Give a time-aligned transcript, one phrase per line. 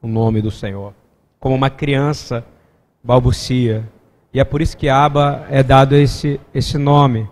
[0.00, 0.94] o nome do Senhor,
[1.38, 2.42] como uma criança
[3.04, 3.86] balbucia.
[4.32, 7.28] E é por isso que Aba é dado esse, esse nome.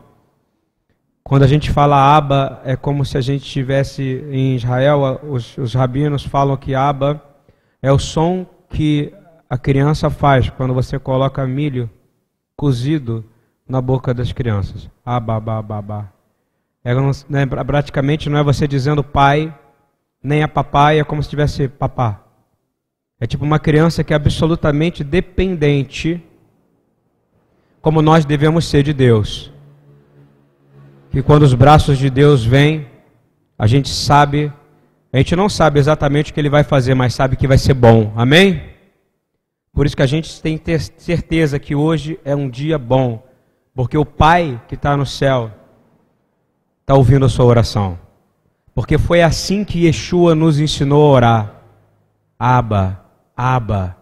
[1.25, 5.73] Quando a gente fala Aba, é como se a gente estivesse em Israel, os, os
[5.73, 7.23] rabinos falam que Aba
[7.81, 9.13] é o som que
[9.49, 11.89] a criança faz quando você coloca milho
[12.55, 13.25] cozido
[13.67, 14.91] na boca das crianças.
[15.05, 16.13] Aba, aba, aba, aba.
[16.85, 16.95] É,
[17.29, 19.53] né, praticamente não é você dizendo pai,
[20.27, 22.25] nem a papai, é como se tivesse papá.
[23.21, 26.21] É tipo uma criança que é absolutamente dependente,
[27.81, 29.53] como nós devemos ser de Deus.
[31.13, 32.89] Que quando os braços de Deus vêm,
[33.57, 34.53] a gente sabe,
[35.13, 37.75] a gente não sabe exatamente o que ele vai fazer, mas sabe que vai ser
[37.75, 38.13] bom.
[38.17, 38.61] Amém?
[39.73, 43.25] Por isso que a gente tem ter certeza que hoje é um dia bom,
[43.73, 45.53] porque o Pai que está no céu
[46.81, 48.06] está ouvindo a sua oração.
[48.77, 51.63] Porque foi assim que Yeshua nos ensinou a orar.
[52.39, 53.03] Aba,
[53.35, 53.97] Aba.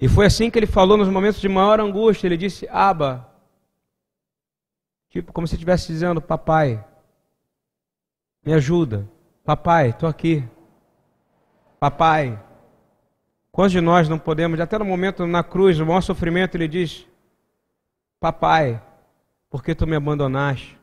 [0.00, 2.28] E foi assim que ele falou nos momentos de maior angústia.
[2.28, 3.28] Ele disse: Aba.
[5.08, 6.82] Tipo, como se estivesse dizendo: Papai,
[8.46, 9.10] me ajuda.
[9.44, 10.48] Papai, estou aqui.
[11.80, 12.40] Papai.
[13.50, 17.04] Quantos de nós não podemos, até no momento na cruz, no maior sofrimento, ele diz:
[18.20, 18.80] Papai,
[19.50, 20.78] por que tu me abandonaste?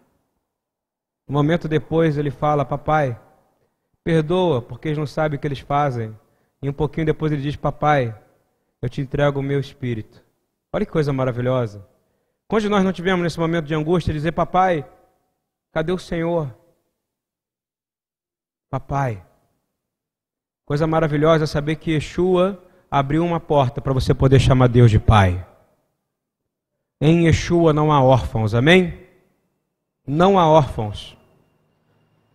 [1.29, 3.17] Um momento depois ele fala: Papai,
[4.07, 6.17] perdoa, porque eles não sabem o que eles fazem.
[6.61, 8.17] E um pouquinho depois ele diz: Papai,
[8.81, 10.23] eu te entrego o meu espírito.
[10.71, 11.85] Olha que coisa maravilhosa.
[12.47, 14.89] Quando nós não tivemos nesse momento de angústia dizer: Papai,
[15.73, 16.55] cadê o Senhor?
[18.69, 19.21] Papai.
[20.63, 24.99] Coisa maravilhosa é saber que Yeshua abriu uma porta para você poder chamar Deus de
[24.99, 25.45] Pai.
[27.01, 29.05] Em Yeshua não há órfãos, amém?
[30.05, 31.16] Não há órfãos.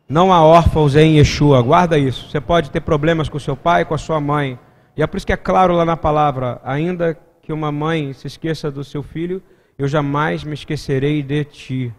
[0.08, 2.28] Não há órfãos em Yeshua, guarda isso.
[2.28, 4.58] Você pode ter problemas com seu pai, com a sua mãe.
[4.96, 8.26] E é por isso que é claro lá na palavra: ainda que uma mãe se
[8.26, 9.42] esqueça do seu filho,
[9.78, 11.94] eu jamais me esquecerei de ti.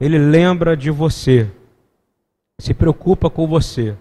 [0.00, 1.50] Ele lembra de você,
[2.58, 3.96] se preocupa com você.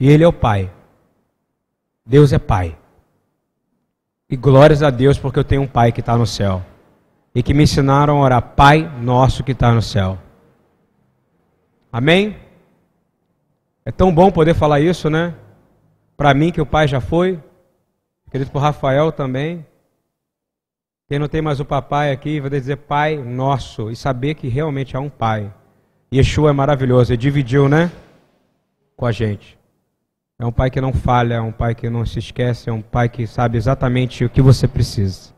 [0.00, 0.70] E Ele é o Pai.
[2.04, 2.76] Deus é Pai.
[4.30, 6.64] E glórias a Deus porque eu tenho um Pai que está no céu
[7.34, 10.18] e que me ensinaram a orar, Pai nosso que está no céu.
[11.90, 12.36] Amém?
[13.84, 15.34] É tão bom poder falar isso, né?
[16.16, 17.42] Para mim que o Pai já foi,
[18.30, 19.66] querido por Rafael também.
[21.08, 24.96] Quem não tem mais o papai aqui, vai dizer Pai nosso e saber que realmente
[24.96, 25.52] há um Pai.
[26.10, 27.90] Yeshua é maravilhoso, ele dividiu, né?
[28.96, 29.58] Com a gente.
[30.38, 32.80] É um Pai que não falha, é um Pai que não se esquece, é um
[32.80, 35.31] Pai que sabe exatamente o que você precisa.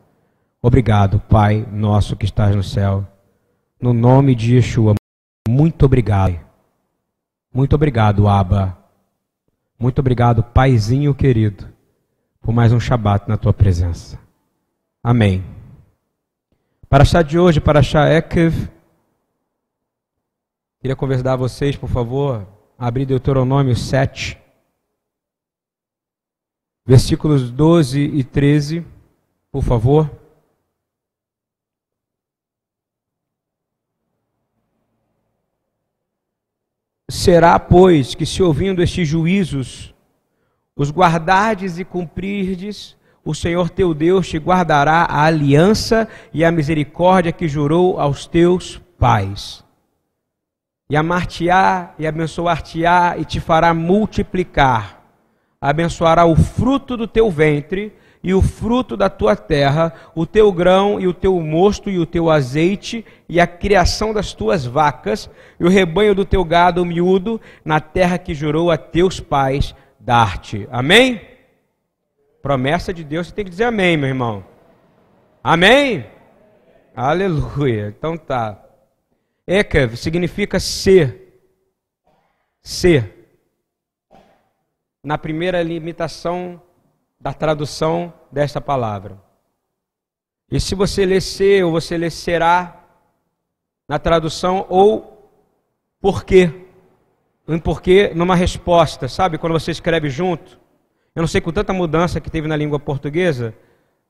[0.67, 3.05] Obrigado, Pai nosso que estás no céu.
[3.79, 4.95] No nome de Yeshua,
[5.47, 6.39] muito obrigado.
[7.53, 8.75] Muito obrigado, Abba.
[9.77, 11.71] Muito obrigado, Paizinho querido,
[12.41, 14.19] por mais um Shabat na tua presença.
[15.03, 15.43] Amém.
[16.89, 18.67] Para achar de hoje, para achar Ekev,
[20.79, 22.43] queria convidar vocês, por favor,
[22.75, 24.35] a abrir Deuteronômio 7,
[26.83, 28.83] versículos 12 e 13,
[29.51, 30.24] por favor.
[37.09, 39.93] Será, pois, que se ouvindo estes juízos,
[40.75, 47.31] os guardardes e cumprirdes, o Senhor teu Deus te guardará a aliança e a misericórdia
[47.31, 49.63] que jurou aos teus pais.
[50.89, 55.03] E amar-te-á e abençoar-te-á e te fará multiplicar.
[55.59, 57.93] Abençoará o fruto do teu ventre
[58.25, 62.07] e o fruto da tua terra, o teu grão e o teu mosto e o
[62.07, 67.39] teu azeite e a criação das tuas vacas e o rebanho do teu gado miúdo
[67.63, 70.67] na terra que jurou a teus pais dar-te.
[70.71, 71.21] Amém?
[72.41, 74.43] Promessa de Deus, você tem que dizer amém, meu irmão.
[75.43, 76.07] Amém?
[76.95, 77.93] Aleluia.
[77.95, 78.59] Então tá.
[79.45, 81.43] Ekev significa ser.
[82.63, 83.37] Ser.
[85.03, 86.59] Na primeira limitação
[87.25, 89.19] da tradução desta palavra.
[90.51, 92.85] E se você ler ser ou você ler será
[93.89, 95.27] na tradução ou
[95.99, 96.67] porquê,
[97.47, 99.39] em porquê numa resposta, sabe?
[99.39, 100.59] Quando você escreve junto.
[101.15, 103.55] Eu não sei com tanta mudança que teve na língua portuguesa,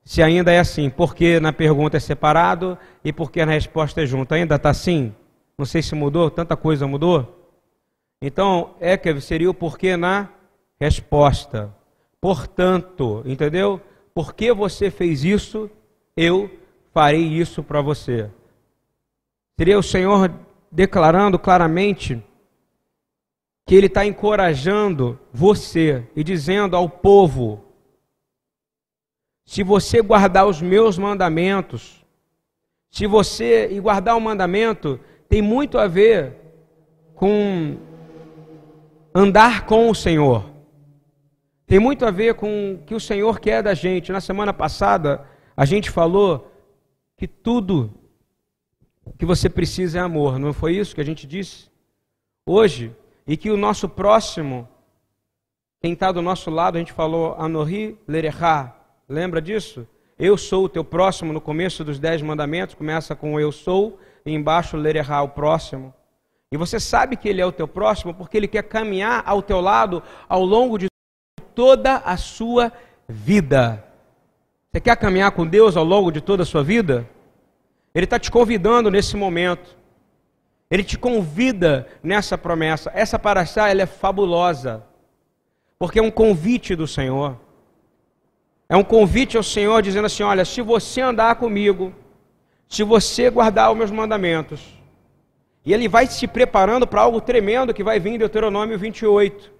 [0.04, 4.34] se ainda é assim, porque na pergunta é separado e porque na resposta é junto.
[4.34, 5.14] Ainda está assim?
[5.56, 7.50] Não sei se mudou, tanta coisa mudou.
[8.20, 10.28] Então, é que seria o porquê na
[10.78, 11.74] resposta.
[12.20, 13.80] Portanto, entendeu?
[14.14, 15.70] Porque você fez isso,
[16.16, 16.50] eu
[16.92, 18.30] farei isso para você.
[19.58, 20.32] Seria o Senhor
[20.70, 22.22] declarando claramente
[23.66, 27.64] que ele está encorajando você e dizendo ao povo:
[29.44, 32.04] se você guardar os meus mandamentos,
[32.90, 34.98] se você e guardar o mandamento
[35.28, 36.34] tem muito a ver
[37.14, 37.76] com
[39.14, 40.55] andar com o Senhor.
[41.66, 44.12] Tem muito a ver com o que o Senhor quer da gente.
[44.12, 45.26] Na semana passada,
[45.56, 46.52] a gente falou
[47.16, 47.92] que tudo
[49.18, 51.70] que você precisa é amor, não foi isso que a gente disse?
[52.44, 52.94] Hoje,
[53.26, 54.68] e que o nosso próximo,
[55.80, 58.76] quem está do nosso lado, a gente falou Anorri Lerechá,
[59.08, 59.86] lembra disso?
[60.18, 64.32] Eu sou o teu próximo, no começo dos dez mandamentos, começa com eu sou, e
[64.32, 65.92] embaixo Lerechá, o próximo.
[66.50, 69.60] E você sabe que ele é o teu próximo porque ele quer caminhar ao teu
[69.60, 70.86] lado ao longo de
[71.56, 72.70] toda a sua
[73.08, 73.82] vida.
[74.70, 77.08] Você quer caminhar com Deus ao longo de toda a sua vida?
[77.94, 79.74] Ele está te convidando nesse momento.
[80.70, 82.92] Ele te convida nessa promessa.
[82.94, 84.84] Essa paraxá, ela é fabulosa.
[85.78, 87.38] Porque é um convite do Senhor.
[88.68, 91.92] É um convite ao Senhor dizendo assim: olha, se você andar comigo,
[92.68, 94.60] se você guardar os meus mandamentos,
[95.64, 99.55] e ele vai se preparando para algo tremendo que vai vir em Deuteronômio 28,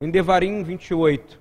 [0.00, 1.40] em Devarim 28.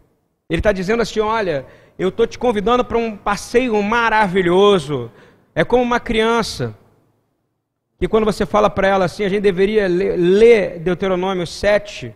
[0.50, 1.66] Ele está dizendo assim: olha,
[1.98, 5.12] eu estou te convidando para um passeio maravilhoso.
[5.54, 6.76] É como uma criança
[8.00, 12.16] que quando você fala para ela assim, a gente deveria ler, Deuteronômio 7,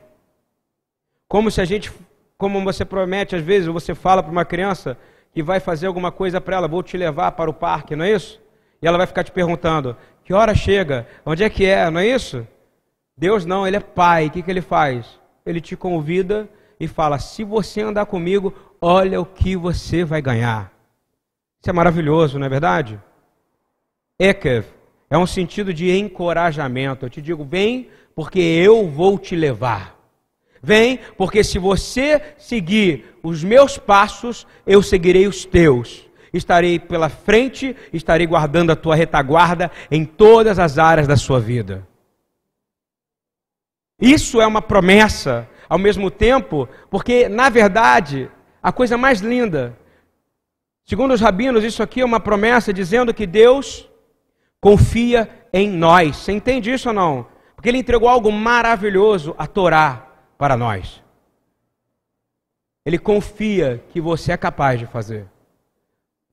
[1.27, 1.91] como se a gente,
[2.37, 4.97] como você promete às vezes, você fala para uma criança
[5.33, 8.11] que vai fazer alguma coisa para ela, vou te levar para o parque, não é
[8.11, 8.39] isso?
[8.81, 11.07] E ela vai ficar te perguntando, que hora chega?
[11.25, 11.89] Onde é que é?
[11.89, 12.45] Não é isso?
[13.17, 15.20] Deus não, Ele é Pai, o que, que Ele faz?
[15.45, 16.49] Ele te convida
[16.79, 20.71] e fala, se você andar comigo, olha o que você vai ganhar.
[21.61, 22.99] Isso é maravilhoso, não é verdade?
[24.19, 24.65] Ekev,
[25.09, 27.05] é um sentido de encorajamento.
[27.05, 29.95] Eu te digo, vem, porque eu vou te levar.
[30.63, 36.09] Vem, porque se você seguir os meus passos, eu seguirei os teus.
[36.33, 41.87] Estarei pela frente, estarei guardando a tua retaguarda em todas as áreas da sua vida.
[44.01, 48.31] Isso é uma promessa, ao mesmo tempo, porque, na verdade,
[48.61, 49.77] a coisa mais linda,
[50.83, 53.87] segundo os rabinos, isso aqui é uma promessa dizendo que Deus
[54.59, 56.17] confia em nós.
[56.17, 57.27] Você entende isso ou não?
[57.55, 61.03] Porque ele entregou algo maravilhoso, a Torá, para nós.
[62.83, 65.29] Ele confia que você é capaz de fazer.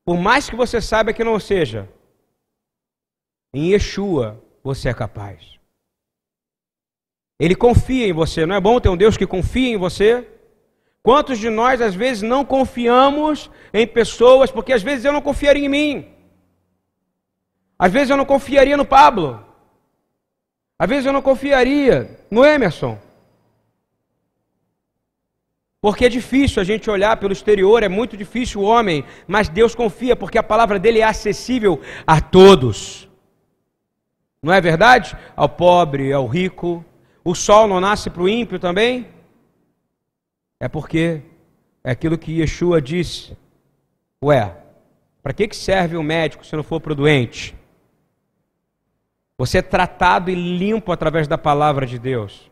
[0.07, 1.87] Por mais que você saiba que não seja,
[3.53, 5.58] em Yeshua você é capaz.
[7.39, 8.45] Ele confia em você.
[8.45, 10.27] Não é bom ter um Deus que confia em você?
[11.03, 15.65] Quantos de nós às vezes não confiamos em pessoas porque às vezes eu não confiaria
[15.65, 16.07] em mim?
[17.79, 19.43] Às vezes eu não confiaria no Pablo.
[20.79, 22.99] Às vezes eu não confiaria no Emerson.
[25.81, 29.77] Porque é difícil a gente olhar pelo exterior, é muito difícil o homem, mas Deus
[29.77, 33.09] confia, porque a palavra dele é acessível a todos.
[34.43, 35.17] Não é verdade?
[35.37, 36.85] Ao pobre, ao rico.
[37.29, 39.07] O sol não nasce para o ímpio também?
[40.59, 41.21] É porque
[41.85, 43.37] é aquilo que Yeshua disse.
[44.25, 44.57] Ué,
[45.23, 47.55] para que serve o médico se não for para o doente?
[49.37, 52.51] Você é tratado e limpo através da palavra de Deus.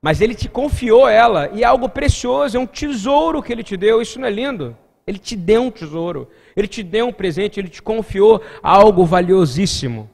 [0.00, 3.76] Mas ele te confiou ela, e é algo precioso, é um tesouro que ele te
[3.76, 4.00] deu.
[4.00, 4.76] Isso não é lindo?
[5.04, 10.08] Ele te deu um tesouro, ele te deu um presente, ele te confiou algo valiosíssimo.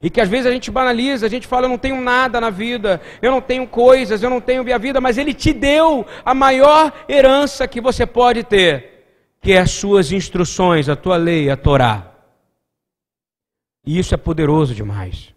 [0.00, 2.50] E que às vezes a gente banaliza, a gente fala, eu não tenho nada na
[2.50, 6.34] vida, eu não tenho coisas, eu não tenho minha vida, mas ele te deu a
[6.34, 9.06] maior herança que você pode ter,
[9.40, 12.12] que é as suas instruções, a tua lei, a Torá.
[13.86, 15.34] E isso é poderoso demais.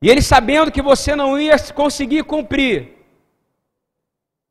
[0.00, 2.98] E ele sabendo que você não ia conseguir cumprir,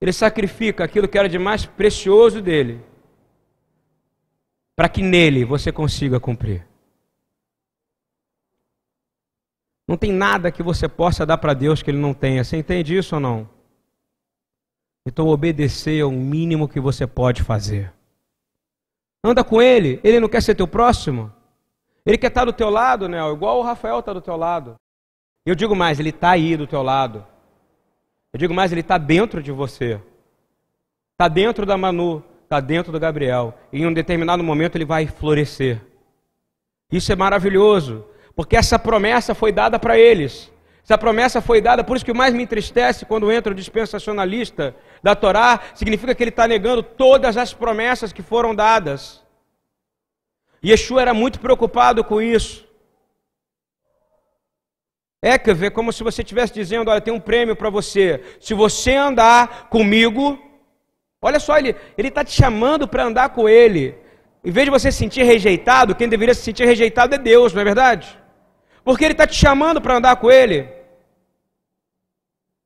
[0.01, 2.83] ele sacrifica aquilo que era de mais precioso dele,
[4.75, 6.70] para que nele você consiga cumprir.
[9.91, 12.45] Não tem nada que você possa dar para Deus que ele não tenha.
[12.45, 13.49] Você entende isso ou não?
[15.05, 17.91] Então obedecer é o mínimo que você pode fazer.
[19.21, 21.29] Anda com ele, ele não quer ser teu próximo?
[22.05, 23.17] Ele quer estar do teu lado, né?
[23.33, 24.77] igual o Rafael está do teu lado.
[25.45, 27.27] Eu digo mais, ele está aí do teu lado.
[28.31, 29.99] Eu digo mais, ele está dentro de você.
[31.11, 33.53] Está dentro da Manu, está dentro do Gabriel.
[33.73, 35.81] E em um determinado momento ele vai florescer.
[36.89, 40.51] Isso é maravilhoso, porque essa promessa foi dada para eles.
[40.83, 45.15] Essa promessa foi dada, por isso que mais me entristece quando entra o dispensacionalista da
[45.15, 49.23] Torá, significa que ele está negando todas as promessas que foram dadas.
[50.63, 52.67] Yeshua era muito preocupado com isso.
[55.23, 58.21] É, quer ver, como se você estivesse dizendo: olha, tem um prêmio para você.
[58.39, 60.39] Se você andar comigo,
[61.21, 63.95] olha só, ele está te chamando para andar com ele.
[64.43, 67.61] Em vez de você se sentir rejeitado, quem deveria se sentir rejeitado é Deus, não
[67.61, 68.20] é verdade?
[68.83, 70.67] Porque ele está te chamando para andar com ele.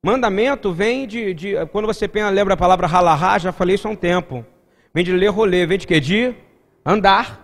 [0.03, 3.95] Mandamento vem de, de, Quando você lembra a palavra halahá, já falei isso há um
[3.95, 4.45] tempo.
[4.93, 5.99] Vem de ler rolê, vem de quê?
[5.99, 6.35] De
[6.85, 7.43] andar.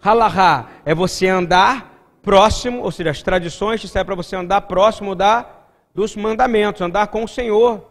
[0.00, 5.14] Halahá é você andar próximo, ou seja, as tradições te servem para você andar próximo
[5.14, 5.44] da,
[5.92, 7.84] dos mandamentos, andar com o Senhor.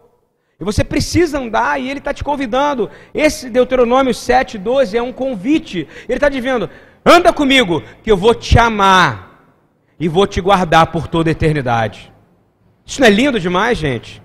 [0.60, 2.90] E você precisa andar e Ele está te convidando.
[3.14, 5.88] Esse Deuteronômio 7, 12 é um convite.
[6.08, 6.70] Ele está dizendo:
[7.06, 9.27] anda comigo, que eu vou te amar
[10.00, 12.12] e vou te guardar por toda a eternidade.
[12.86, 14.22] Isso não é lindo demais, gente?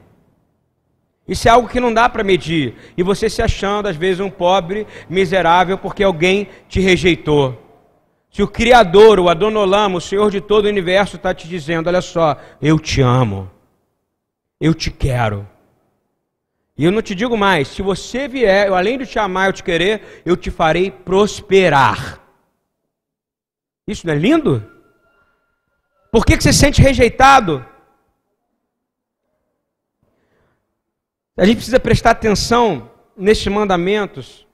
[1.26, 2.74] Isso é algo que não dá para medir.
[2.96, 7.58] E você se achando, às vezes, um pobre, miserável, porque alguém te rejeitou.
[8.30, 12.00] Se o Criador, o Adonolamo, o Senhor de todo o universo, está te dizendo: olha
[12.00, 13.50] só, eu te amo,
[14.60, 15.46] eu te quero.
[16.76, 19.52] E eu não te digo mais: se você vier, eu, além de te amar, eu
[19.52, 22.20] te querer, eu te farei prosperar.
[23.86, 24.66] Isso não é lindo?
[26.12, 27.64] Por que, que você se sente rejeitado?
[31.34, 34.46] A gente precisa prestar atenção nestes mandamentos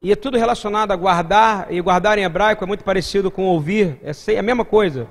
[0.00, 4.00] e é tudo relacionado a guardar, e guardar em hebraico é muito parecido com ouvir,
[4.02, 5.06] é a mesma coisa.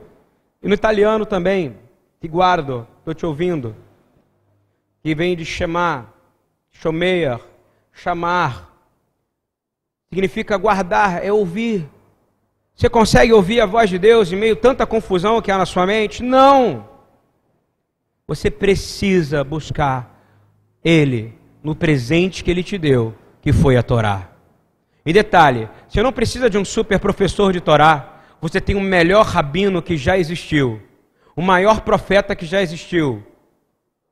[0.64, 1.78] E no italiano também,
[2.20, 3.76] que guardo, estou te ouvindo,
[5.04, 6.12] que vem de chamar,
[6.72, 7.40] chomeia,
[7.94, 8.76] chamar,
[10.10, 11.88] significa guardar, é ouvir.
[12.80, 15.66] Você consegue ouvir a voz de Deus em meio a tanta confusão que há na
[15.66, 16.24] sua mente?
[16.24, 16.88] Não!
[18.26, 20.18] Você precisa buscar
[20.82, 24.30] Ele no presente que Ele te deu, que foi a Torá.
[25.06, 29.26] E detalhe: você não precisa de um super professor de Torá, você tem o melhor
[29.26, 30.82] rabino que já existiu,
[31.36, 33.22] o maior profeta que já existiu,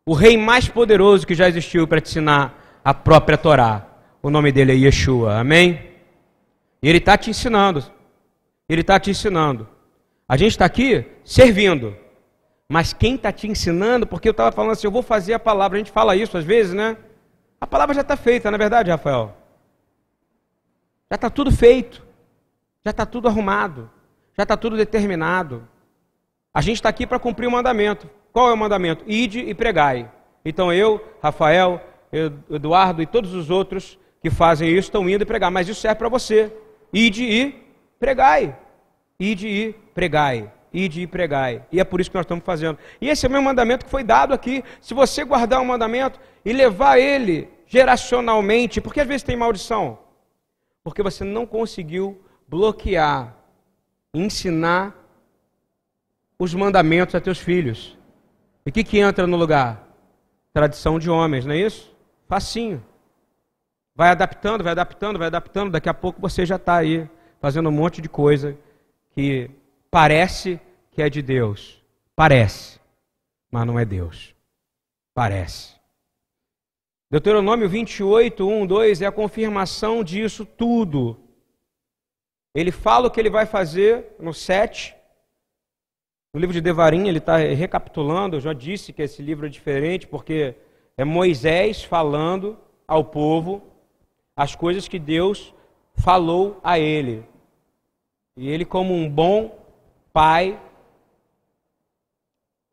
[0.06, 3.88] o rei mais poderoso que já existiu para te ensinar a própria Torá.
[4.22, 5.80] O nome dele é Yeshua, amém?
[6.84, 7.96] E ele está te ensinando,
[8.68, 9.68] ele está te ensinando.
[10.28, 11.96] A gente está aqui servindo,
[12.68, 15.78] mas quem está te ensinando, porque eu estava falando assim, eu vou fazer a palavra,
[15.78, 16.98] a gente fala isso às vezes, né?
[17.60, 19.36] A palavra já está feita, não é verdade, Rafael?
[21.10, 22.06] Já está tudo feito.
[22.86, 23.90] Já está tudo arrumado.
[24.38, 25.68] Já está tudo determinado.
[26.54, 28.10] A gente está aqui para cumprir o mandamento.
[28.32, 29.04] Qual é o mandamento?
[29.08, 30.12] Ide e pregai.
[30.44, 31.82] Então eu, Rafael,
[32.50, 35.50] Eduardo e todos os outros que fazem isso estão indo e pregar.
[35.50, 36.54] Mas isso serve para você.
[36.94, 37.67] Ide e
[38.00, 38.58] pregai.
[39.20, 40.52] Ide e pregai.
[40.74, 41.66] Ide e pregai.
[41.72, 42.78] E é por isso que nós estamos fazendo.
[43.02, 44.64] E esse é o meu mandamento que foi dado aqui.
[44.82, 50.00] Se você guardar o um mandamento e levar ele geracionalmente, porque às vezes tem maldição
[50.88, 53.36] porque você não conseguiu bloquear,
[54.14, 54.96] ensinar
[56.40, 57.98] os mandamentos a teus filhos.
[58.66, 59.86] E o que, que entra no lugar?
[60.54, 61.94] Tradição de homens, não é isso?
[62.26, 62.82] Facinho.
[63.94, 65.72] Vai adaptando, vai adaptando, vai adaptando.
[65.72, 68.58] Daqui a pouco você já está aí fazendo um monte de coisa
[69.12, 69.50] que
[69.90, 70.60] parece
[70.92, 71.82] que é de Deus.
[72.16, 72.80] Parece,
[73.52, 74.36] mas não é Deus.
[75.14, 75.76] Parece.
[77.10, 81.18] Deuteronômio 28, 1, 2 é a confirmação disso tudo.
[82.54, 84.96] Ele fala o que ele vai fazer no 7.
[86.34, 88.36] No livro de Devarim, ele está recapitulando.
[88.36, 90.56] Eu já disse que esse livro é diferente, porque
[90.98, 93.62] é Moisés falando ao povo
[94.36, 95.54] as coisas que Deus
[95.98, 97.24] falou a ele.
[98.38, 99.60] E ele, como um bom
[100.14, 100.60] pai,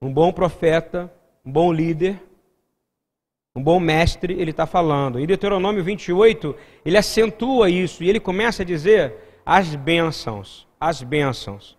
[0.00, 1.12] um bom profeta,
[1.44, 2.22] um bom líder,
[3.56, 5.18] um bom mestre, ele está falando.
[5.18, 6.54] Em Deuteronômio 28,
[6.84, 9.14] ele acentua isso e ele começa a dizer
[9.46, 11.78] as bênçãos, as bênçãos.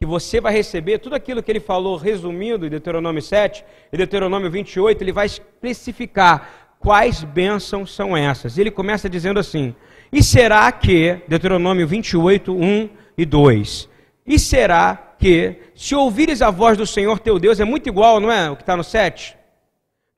[0.00, 4.50] Que você vai receber tudo aquilo que ele falou, resumindo em Deuteronômio 7 e Deuteronômio
[4.50, 8.56] 28, ele vai especificar quais bênçãos são essas.
[8.56, 9.74] Ele começa dizendo assim:
[10.12, 13.88] E será que, Deuteronômio 28, 1 e 2,
[14.26, 18.30] e será que, se ouvires a voz do Senhor teu Deus, é muito igual, não
[18.30, 18.50] é?
[18.50, 19.36] O que está no 7?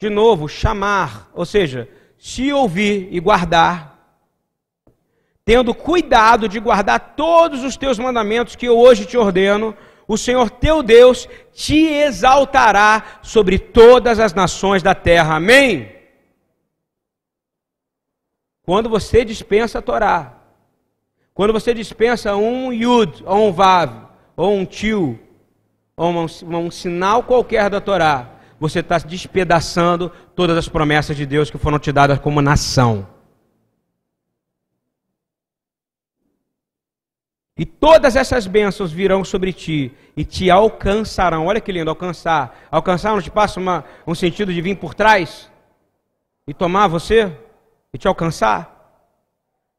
[0.00, 3.98] de novo, chamar, ou seja, se ouvir e guardar,
[5.44, 9.74] tendo cuidado de guardar todos os teus mandamentos que eu hoje te ordeno,
[10.06, 15.34] o Senhor teu Deus te exaltará sobre todas as nações da terra.
[15.34, 15.92] Amém?
[18.68, 20.42] Quando você dispensa a Torá,
[21.32, 25.18] quando você dispensa um Yud, ou um Vav, ou um Tio,
[25.96, 31.50] ou um, um sinal qualquer da Torá, você está despedaçando todas as promessas de Deus
[31.50, 33.08] que foram te dadas como nação.
[37.56, 41.46] E todas essas bênçãos virão sobre ti e te alcançarão.
[41.46, 42.68] Olha que lindo, alcançar.
[42.70, 45.50] Alcançar não te passa uma, um sentido de vir por trás
[46.46, 47.34] e tomar você
[47.92, 48.78] e te alcançar?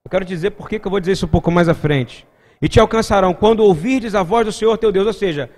[0.05, 2.27] Eu quero dizer por que eu vou dizer isso um pouco mais à frente.
[2.61, 5.07] E te alcançarão quando ouvirdes a voz do Senhor teu Deus.
[5.07, 5.49] Ou seja,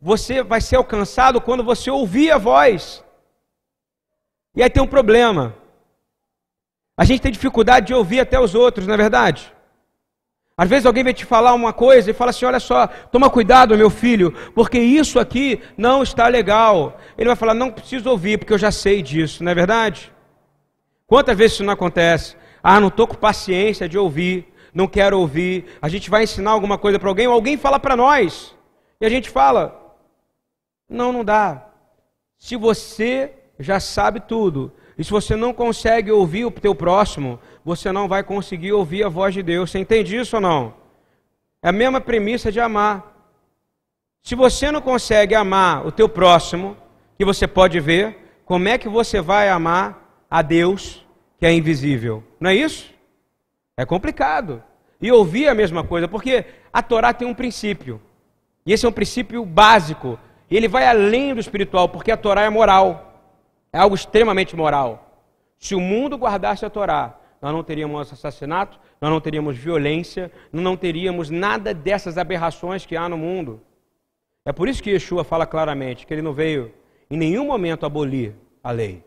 [0.00, 3.04] você vai ser alcançado quando você ouvir a voz.
[4.54, 5.54] E aí tem um problema.
[6.96, 9.52] A gente tem dificuldade de ouvir até os outros, não é verdade?
[10.56, 13.76] Às vezes alguém vai te falar uma coisa e fala assim: olha só, toma cuidado,
[13.76, 17.00] meu filho, porque isso aqui não está legal.
[17.16, 20.12] Ele vai falar: não preciso ouvir, porque eu já sei disso, não é verdade?
[21.10, 22.36] Quantas vezes isso não acontece?
[22.62, 25.64] Ah, não estou com paciência de ouvir, não quero ouvir.
[25.82, 28.54] A gente vai ensinar alguma coisa para alguém, ou alguém fala para nós,
[29.00, 29.96] e a gente fala:
[30.88, 31.66] não, não dá.
[32.38, 37.90] Se você já sabe tudo, e se você não consegue ouvir o teu próximo, você
[37.90, 39.72] não vai conseguir ouvir a voz de Deus.
[39.72, 40.74] Você entende isso ou não?
[41.60, 43.34] É a mesma premissa de amar.
[44.22, 46.76] Se você não consegue amar o teu próximo,
[47.18, 49.99] que você pode ver, como é que você vai amar
[50.30, 51.04] a Deus
[51.38, 52.22] que é invisível?
[52.38, 52.94] Não é isso?
[53.76, 54.62] É complicado.
[55.00, 58.00] E ouvir a mesma coisa, porque a Torá tem um princípio.
[58.64, 60.18] E esse é um princípio básico.
[60.50, 63.22] E ele vai além do espiritual, porque a Torá é moral.
[63.72, 65.24] É algo extremamente moral.
[65.58, 70.76] Se o mundo guardasse a Torá, nós não teríamos assassinato, nós não teríamos violência, não
[70.76, 73.62] teríamos nada dessas aberrações que há no mundo.
[74.44, 76.72] É por isso que Yeshua fala claramente que ele não veio
[77.10, 79.02] em nenhum momento abolir a lei.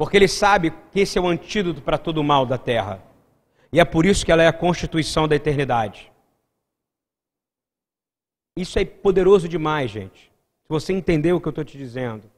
[0.00, 3.02] Porque ele sabe que esse é o antídoto para todo o mal da terra.
[3.70, 6.10] E é por isso que ela é a constituição da eternidade.
[8.56, 10.32] Isso é poderoso demais, gente.
[10.62, 12.30] Se você entender o que eu estou te dizendo.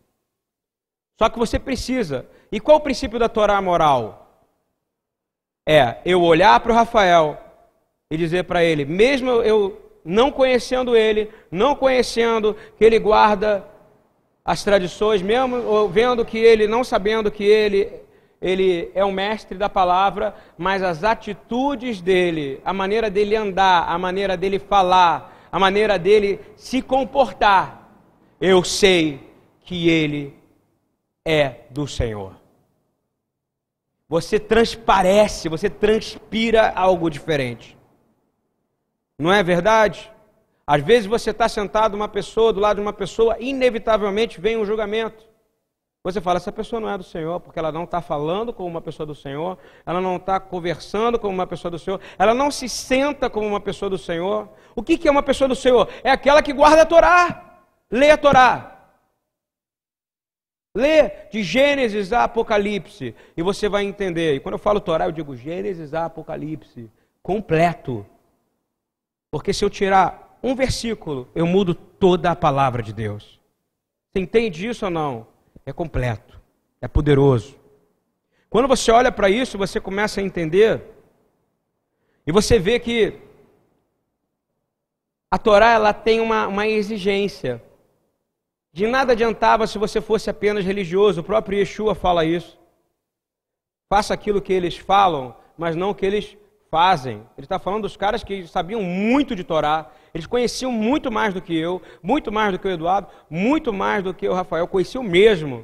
[1.16, 2.26] Só que você precisa.
[2.50, 4.45] E qual o princípio da Torá moral?
[5.64, 7.40] É eu olhar para o Rafael
[8.11, 13.64] e dizer para ele, mesmo eu não conhecendo ele, não conhecendo que ele guarda
[14.45, 17.93] as tradições, mesmo vendo que ele, não sabendo que ele,
[18.41, 23.97] ele é um mestre da palavra, mas as atitudes dele, a maneira dele andar, a
[23.97, 27.88] maneira dele falar, a maneira dele se comportar,
[28.40, 29.21] eu sei
[29.64, 30.35] que ele
[31.25, 32.35] é do Senhor.
[34.09, 37.79] Você transparece, você transpira algo diferente.
[39.19, 40.12] Não é verdade?
[40.73, 44.65] Às vezes você está sentado uma pessoa do lado de uma pessoa, inevitavelmente vem um
[44.65, 45.23] julgamento.
[46.03, 48.81] Você fala, essa pessoa não é do Senhor, porque ela não está falando como uma
[48.81, 52.71] pessoa do Senhor, ela não está conversando como uma pessoa do Senhor, ela não se
[52.71, 54.49] senta como uma pessoa do Senhor.
[54.75, 55.91] O que, que é uma pessoa do Senhor?
[56.03, 58.71] É aquela que guarda a Torá, lê a Torá,
[60.75, 64.37] Lê de Gênesis a Apocalipse e você vai entender.
[64.37, 66.91] E quando eu falo Torá, eu digo Gênesis a Apocalipse,
[67.23, 68.07] completo.
[69.31, 73.40] Porque se eu tirar um versículo, eu mudo toda a palavra de Deus.
[74.11, 75.26] Você entende isso ou não?
[75.64, 76.40] É completo,
[76.81, 77.57] é poderoso.
[78.50, 80.83] Quando você olha para isso, você começa a entender
[82.26, 83.18] e você vê que
[85.31, 87.62] a Torá ela tem uma, uma exigência.
[88.72, 92.59] De nada adiantava se você fosse apenas religioso, o próprio Yeshua fala isso.
[93.88, 96.37] Faça aquilo que eles falam, mas não o que eles
[96.70, 97.26] fazem.
[97.37, 101.40] Ele está falando dos caras que sabiam muito de Torá, eles conheciam muito mais do
[101.40, 105.03] que eu, muito mais do que o Eduardo, muito mais do que o Rafael, conheciam
[105.03, 105.59] mesmo.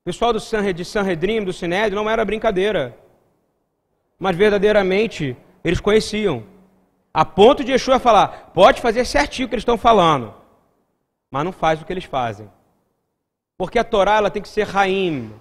[0.00, 2.96] O pessoal do San, de Sanhedrin, do Sinédrio, não era brincadeira.
[4.18, 6.44] Mas verdadeiramente eles conheciam.
[7.14, 10.42] A ponto de Yeshua falar, pode fazer certinho o que eles estão falando
[11.32, 12.48] mas não faz o que eles fazem.
[13.56, 15.32] Porque a Torá ela tem que ser raim.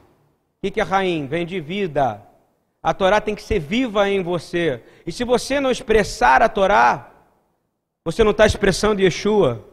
[0.63, 1.28] O que é raim?
[1.28, 2.26] Vem de vida.
[2.82, 4.82] A Torá tem que ser viva em você.
[5.06, 7.11] E se você não expressar a Torá,
[8.04, 9.68] você não está expressando Yeshua.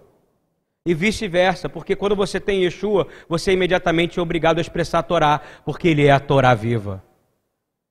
[0.87, 5.43] E vice-versa, porque quando você tem Yeshua, você é imediatamente obrigado a expressar a Torá,
[5.65, 7.05] porque ele é a Torá viva.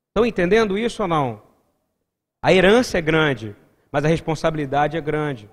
[0.09, 1.43] Estão entendendo isso ou não?
[2.41, 3.55] A herança é grande,
[3.91, 5.47] mas a responsabilidade é grande.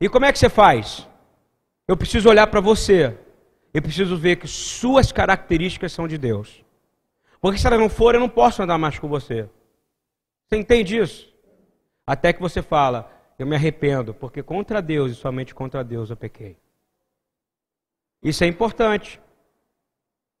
[0.00, 1.06] E como é que você faz?
[1.86, 3.18] Eu preciso olhar para você.
[3.74, 6.64] Eu preciso ver que suas características são de Deus.
[7.40, 9.48] Porque se elas não forem, eu não posso andar mais com você.
[10.48, 11.28] Você entende isso?
[12.06, 16.16] Até que você fala, eu me arrependo, porque contra Deus e somente contra Deus eu
[16.16, 16.56] pequei.
[18.22, 19.20] Isso é importante.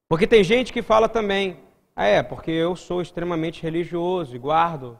[0.08, 1.60] Porque tem gente que fala também,
[1.94, 4.98] ah, é, porque eu sou extremamente religioso e guardo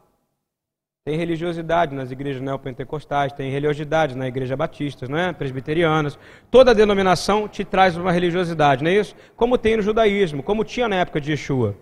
[1.05, 5.33] tem religiosidade nas igrejas neopentecostais, tem religiosidade na igreja batista, né?
[5.33, 6.19] presbiterianas.
[6.51, 9.15] Toda denominação te traz uma religiosidade, não é isso?
[9.35, 11.75] Como tem no judaísmo, como tinha na época de Yeshua.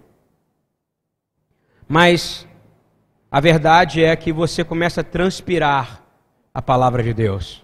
[1.90, 2.48] Mas
[3.30, 6.02] A verdade é que você começa a transpirar
[6.58, 7.64] a palavra de Deus.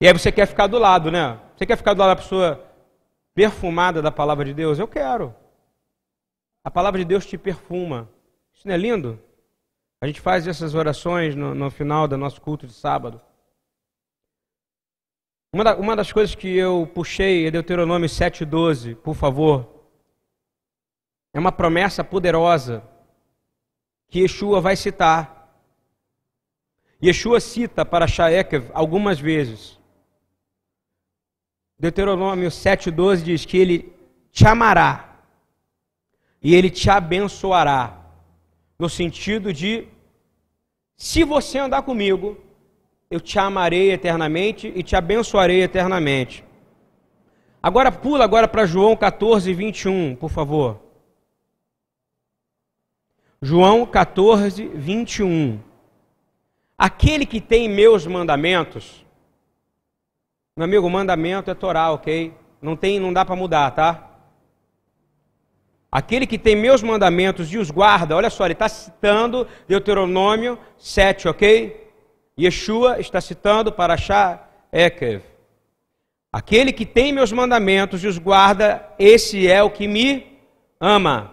[0.00, 1.40] E aí você quer ficar do lado, né?
[1.56, 2.64] Você quer ficar do lado da pessoa
[3.34, 4.78] perfumada da palavra de Deus?
[4.78, 5.34] Eu quero.
[6.62, 8.08] A palavra de Deus te perfuma.
[8.54, 9.18] Isso não é lindo?
[10.00, 13.20] A gente faz essas orações no, no final do nosso culto de sábado.
[15.52, 19.68] Uma, da, uma das coisas que eu puxei é Deuteronômio 7,12, por favor.
[21.34, 22.80] É uma promessa poderosa
[24.06, 25.41] que Yeshua vai citar.
[27.02, 29.78] Yeshua cita para Shaekev algumas vezes.
[31.78, 33.92] Deuteronômio 7,12 diz que ele
[34.30, 35.18] te amará
[36.40, 37.98] e ele te abençoará.
[38.78, 39.88] No sentido de,
[40.96, 42.38] se você andar comigo,
[43.10, 46.44] eu te amarei eternamente e te abençoarei eternamente.
[47.60, 50.80] Agora pula agora para João 14, 21, por favor.
[53.40, 55.71] João 14, 21.
[56.84, 59.06] Aquele que tem meus mandamentos,
[60.56, 62.34] meu amigo, mandamento é Torá, ok?
[62.60, 64.10] Não tem, não dá para mudar, tá?
[65.92, 71.28] Aquele que tem meus mandamentos e os guarda, olha só, ele está citando Deuteronômio 7,
[71.28, 71.88] ok?
[72.36, 75.22] Yeshua está citando para Shá Ekev.
[76.32, 80.36] Aquele que tem meus mandamentos e os guarda, esse é o que me
[80.80, 81.32] ama.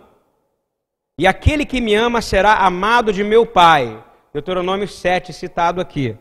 [1.17, 4.03] E aquele que me ama será amado de meu Pai.
[4.33, 6.15] Deuteronômio 7, citado aqui.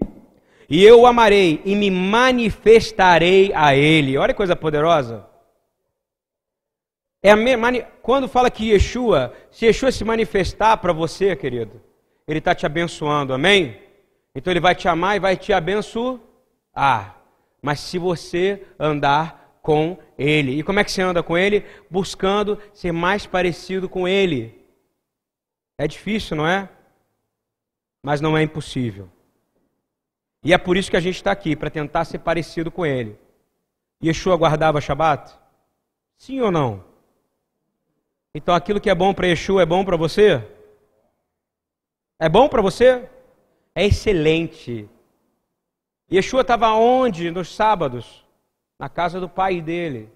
[0.68, 4.18] E eu o amarei e me manifestarei a ele.
[4.18, 5.26] Olha que coisa poderosa.
[7.22, 7.32] É.
[8.02, 11.80] Quando fala que Yeshua, se Yeshua se manifestar para você, querido,
[12.26, 13.80] ele está te abençoando, amém?
[14.34, 17.16] Então ele vai te amar e vai te abençoar.
[17.62, 20.58] Mas se você andar com ele.
[20.58, 21.64] E como é que você anda com ele?
[21.90, 24.64] Buscando ser mais parecido com ele.
[25.76, 26.68] É difícil, não é?
[28.08, 29.06] Mas não é impossível.
[30.42, 33.18] E é por isso que a gente está aqui, para tentar ser parecido com ele.
[34.02, 35.38] Yeshua guardava Shabat?
[36.16, 36.82] Sim ou não?
[38.34, 40.42] Então aquilo que é bom para Yeshua é bom para você?
[42.18, 43.06] É bom para você?
[43.74, 44.88] É excelente.
[46.10, 48.24] Yeshua estava onde nos sábados?
[48.78, 50.10] Na casa do pai dele.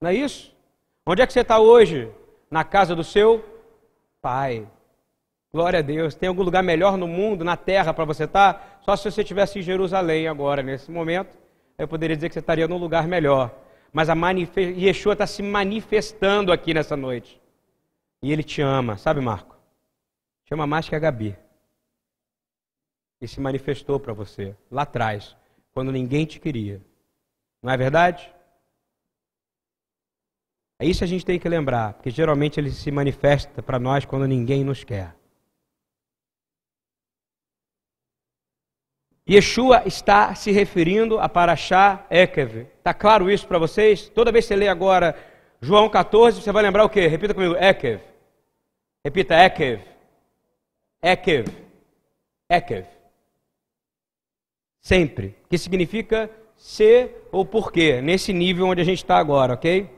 [0.00, 0.56] Não é isso?
[1.04, 2.10] Onde é que você está hoje?
[2.50, 3.44] Na casa do seu
[4.22, 4.66] pai.
[5.52, 6.14] Glória a Deus.
[6.14, 8.54] Tem algum lugar melhor no mundo, na terra, para você estar?
[8.54, 8.80] Tá?
[8.82, 11.36] Só se você estivesse em Jerusalém agora, nesse momento.
[11.76, 13.52] Eu poderia dizer que você estaria num lugar melhor.
[13.92, 14.60] Mas a manife...
[14.60, 17.40] Yeshua está se manifestando aqui nessa noite.
[18.22, 18.96] E ele te ama.
[18.96, 19.56] Sabe, Marco?
[20.44, 21.36] Te ama mais que a Gabi.
[23.20, 25.36] E se manifestou para você lá atrás,
[25.72, 26.80] quando ninguém te queria.
[27.62, 28.32] Não é verdade?
[30.78, 34.06] É isso que a gente tem que lembrar, porque geralmente ele se manifesta para nós
[34.06, 35.19] quando ninguém nos quer.
[39.30, 42.66] Yeshua está se referindo a Paraxá Ekev.
[42.78, 44.08] Está claro isso para vocês?
[44.08, 45.16] Toda vez que você lê agora
[45.60, 47.06] João 14, você vai lembrar o quê?
[47.06, 48.00] Repita comigo, Ekev.
[49.04, 49.82] Repita, Ekev.
[51.00, 51.46] Ekev.
[52.50, 52.86] Ekev.
[54.80, 55.36] Sempre.
[55.48, 58.00] Que significa ser ou porquê.
[58.02, 59.88] Nesse nível onde a gente está agora, ok?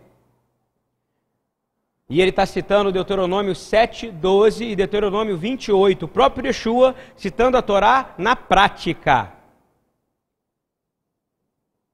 [2.13, 7.63] E ele está citando Deuteronômio 7, 12 e Deuteronômio 28, o próprio Yeshua citando a
[7.63, 9.33] Torá na prática.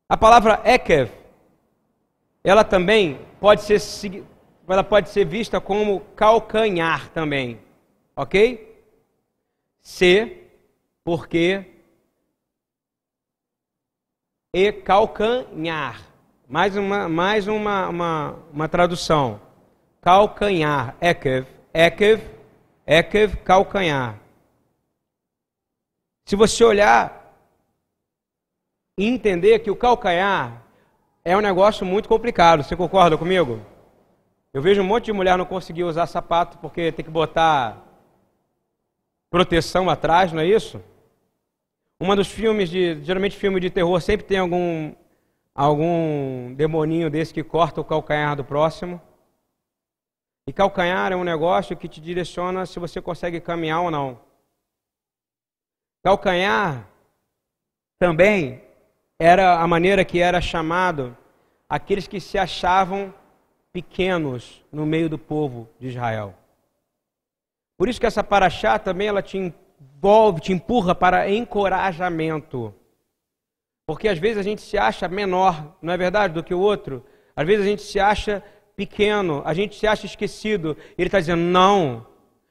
[0.09, 1.13] A palavra Ekev,
[2.43, 4.25] ela também pode ser,
[4.67, 7.61] ela pode ser vista como calcanhar também,
[8.17, 8.77] ok?
[9.81, 10.37] Se,
[11.05, 11.65] porque
[14.53, 16.03] e calcanhar.
[16.49, 19.47] Mais uma, mais uma, uma, uma tradução
[20.01, 22.23] calcanhar, ekev, ekev,
[22.87, 24.19] ekev, calcanhar.
[26.25, 27.35] Se você olhar
[28.99, 30.63] e entender que o calcanhar
[31.25, 33.61] é um negócio muito complicado, você concorda comigo?
[34.53, 37.85] Eu vejo um monte de mulher não conseguir usar sapato porque tem que botar
[39.31, 40.83] proteção atrás, não é isso?
[42.01, 44.93] Uma dos filmes de, geralmente filme de terror sempre tem algum
[45.55, 49.01] algum demoninho desse que corta o calcanhar do próximo.
[50.49, 54.19] E calcanhar é um negócio que te direciona se você consegue caminhar ou não.
[56.03, 56.89] Calcanhar
[57.99, 58.63] também
[59.19, 61.15] era a maneira que era chamado
[61.69, 63.13] aqueles que se achavam
[63.75, 66.35] pequenos no meio do povo de Israel.
[67.77, 72.75] Por isso que essa paraxá também ela te envolve, te empurra para encorajamento.
[73.87, 77.05] Porque às vezes a gente se acha menor, não é verdade, do que o outro.
[77.37, 78.43] Às vezes a gente se acha
[78.79, 80.77] pequeno, a gente se acha esquecido.
[80.97, 82.07] Ele está dizendo: não,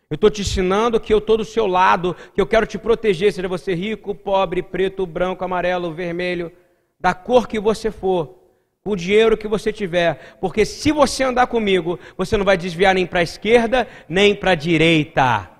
[0.09, 3.31] Eu estou te ensinando que eu estou do seu lado, que eu quero te proteger,
[3.31, 6.51] seja você rico, pobre, preto, branco, amarelo, vermelho,
[6.99, 8.35] da cor que você for,
[8.83, 12.95] com o dinheiro que você tiver, porque se você andar comigo, você não vai desviar
[12.95, 15.51] nem para a esquerda, nem para a direita.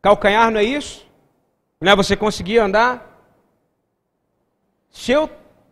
[0.00, 1.06] Calcanhar não é isso?
[1.80, 3.06] Não é você conseguir andar?
[4.88, 5.28] Se eu,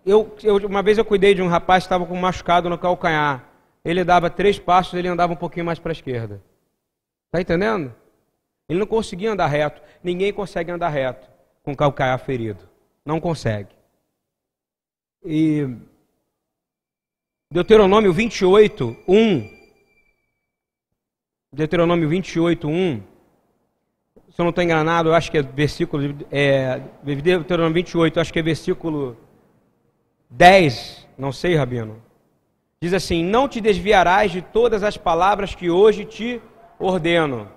[0.09, 2.79] eu, eu, uma vez eu cuidei de um rapaz que estava com um machucado no
[2.79, 3.47] calcanhar.
[3.85, 6.43] Ele dava três passos, ele andava um pouquinho mais para a esquerda.
[7.27, 7.95] Está entendendo?
[8.69, 9.83] Ele não conseguia andar reto.
[10.03, 11.29] Ninguém consegue andar reto
[11.63, 12.67] com calcanhar ferido.
[13.05, 13.69] Não consegue.
[15.23, 15.69] E
[17.51, 19.59] Deuteronômio 28, 1.
[21.53, 23.03] Deuteronômio 28, 1.
[24.31, 26.03] Se eu não estou enganado, eu acho que é versículo.
[26.31, 29.28] É, Deuteronômio 28, acho que é versículo
[30.31, 31.07] 10.
[31.17, 32.03] Não sei, Rabino.
[32.81, 36.41] Diz assim: Não te desviarás de todas as palavras que hoje te
[36.79, 37.49] ordeno.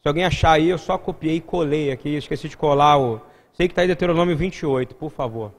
[0.00, 3.20] Se alguém achar aí, eu só copiei e colei aqui, esqueci de colar o.
[3.52, 5.52] Sei que está em Deuteronômio 28, por favor.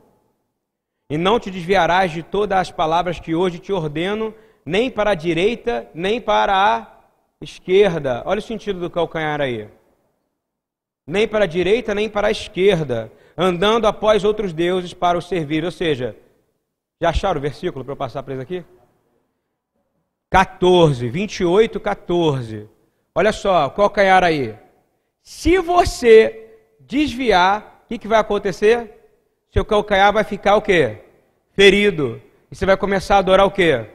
[1.09, 4.33] E não te desviarás de todas as palavras que hoje te ordeno,
[4.65, 6.87] nem para a direita, nem para a
[7.39, 8.23] esquerda.
[8.25, 9.69] Olha o sentido do calcanhar aí.
[11.05, 15.63] Nem para a direita, nem para a esquerda, andando após outros deuses para os servir.
[15.63, 16.15] Ou seja,
[17.01, 18.63] já acharam o versículo para eu passar para eles aqui?
[20.29, 22.69] 14, 28, 14.
[23.13, 24.55] Olha só, calcanhar aí.
[25.21, 28.91] Se você desviar, o que, que vai acontecer?
[29.51, 31.03] Seu calcanhar vai ficar o quê?
[31.51, 32.19] Ferido.
[32.51, 33.85] E você vai começar a adorar o quê?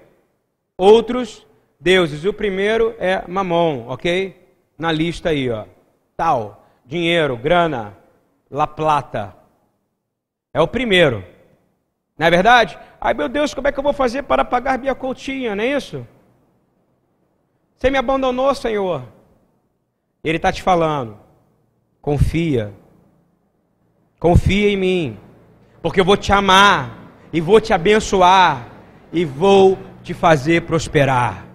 [0.76, 1.44] Outros
[1.80, 2.24] deuses.
[2.24, 4.36] O primeiro é mamon, ok?
[4.78, 5.64] Na lista aí, ó.
[6.16, 7.96] Tal, dinheiro, grana,
[8.50, 9.34] la plata.
[10.52, 11.24] É o primeiro.
[12.16, 12.78] Não é verdade?
[13.00, 15.68] Ai meu Deus, como é que eu vou fazer para pagar minha continha, não é
[15.68, 16.06] isso?
[17.76, 19.04] Você me abandonou, Senhor.
[20.24, 21.16] Ele está te falando.
[22.02, 22.74] Confia.
[24.18, 25.18] Confia em mim.
[25.80, 26.98] Porque eu vou te amar.
[27.32, 28.66] E vou te abençoar.
[29.12, 31.46] E vou te fazer prosperar.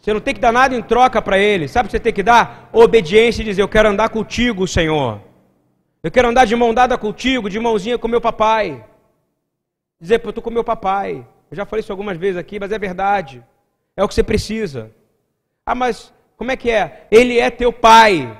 [0.00, 1.68] Você não tem que dar nada em troca para ele.
[1.68, 2.68] Sabe o que você tem que dar?
[2.72, 5.20] Obediência e dizer: Eu quero andar contigo, Senhor.
[6.02, 8.84] Eu quero andar de mão dada contigo, de mãozinha com meu papai.
[10.00, 11.26] Dizer, eu estou com meu papai.
[11.50, 13.44] Eu já falei isso algumas vezes aqui, mas é verdade.
[13.96, 14.90] É o que você precisa.
[15.66, 17.06] Ah, mas como é que é?
[17.10, 18.38] Ele é teu pai.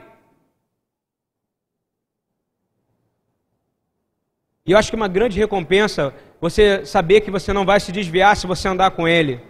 [4.65, 8.37] E eu acho que uma grande recompensa você saber que você não vai se desviar
[8.37, 9.41] se você andar com ele.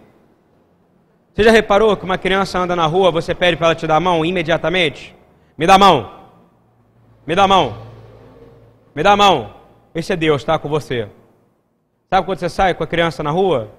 [1.33, 3.95] Você já reparou que uma criança anda na rua, você pede para ela te dar
[3.95, 5.15] a mão imediatamente?
[5.57, 6.11] Me dá a mão.
[7.25, 7.90] Me dá a mão.
[8.93, 9.53] Me dá a mão.
[9.95, 11.09] Esse é Deus, está com você.
[12.09, 13.71] Sabe quando você sai com a criança na rua?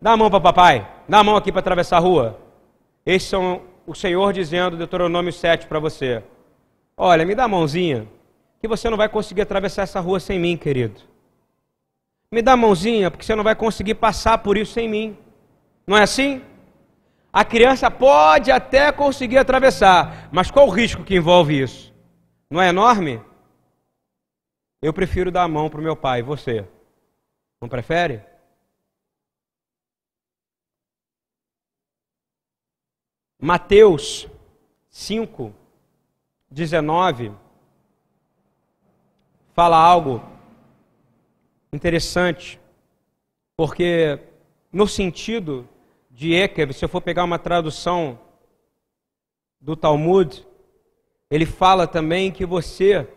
[0.00, 0.88] Dá a mão para papai.
[1.08, 2.38] Dá a mão aqui para atravessar a rua.
[3.04, 6.22] Esses são o Senhor dizendo, Deuteronômio 7 para você.
[6.96, 8.08] Olha, me dá a mãozinha,
[8.60, 11.00] que você não vai conseguir atravessar essa rua sem mim, querido.
[12.32, 15.16] Me dá a mãozinha, porque você não vai conseguir passar por isso sem mim.
[15.86, 16.42] Não é assim?
[17.32, 21.94] A criança pode até conseguir atravessar, mas qual o risco que envolve isso?
[22.50, 23.20] Não é enorme?
[24.86, 26.64] Eu prefiro dar a mão para o meu pai, você.
[27.60, 28.22] Não prefere?
[33.36, 34.28] Mateus
[34.88, 35.52] 5,
[36.48, 37.32] 19,
[39.54, 40.22] fala algo
[41.72, 42.60] interessante,
[43.56, 44.20] porque
[44.70, 45.68] no sentido
[46.12, 48.20] de Ekev, se eu for pegar uma tradução
[49.60, 50.46] do Talmud,
[51.28, 53.15] ele fala também que você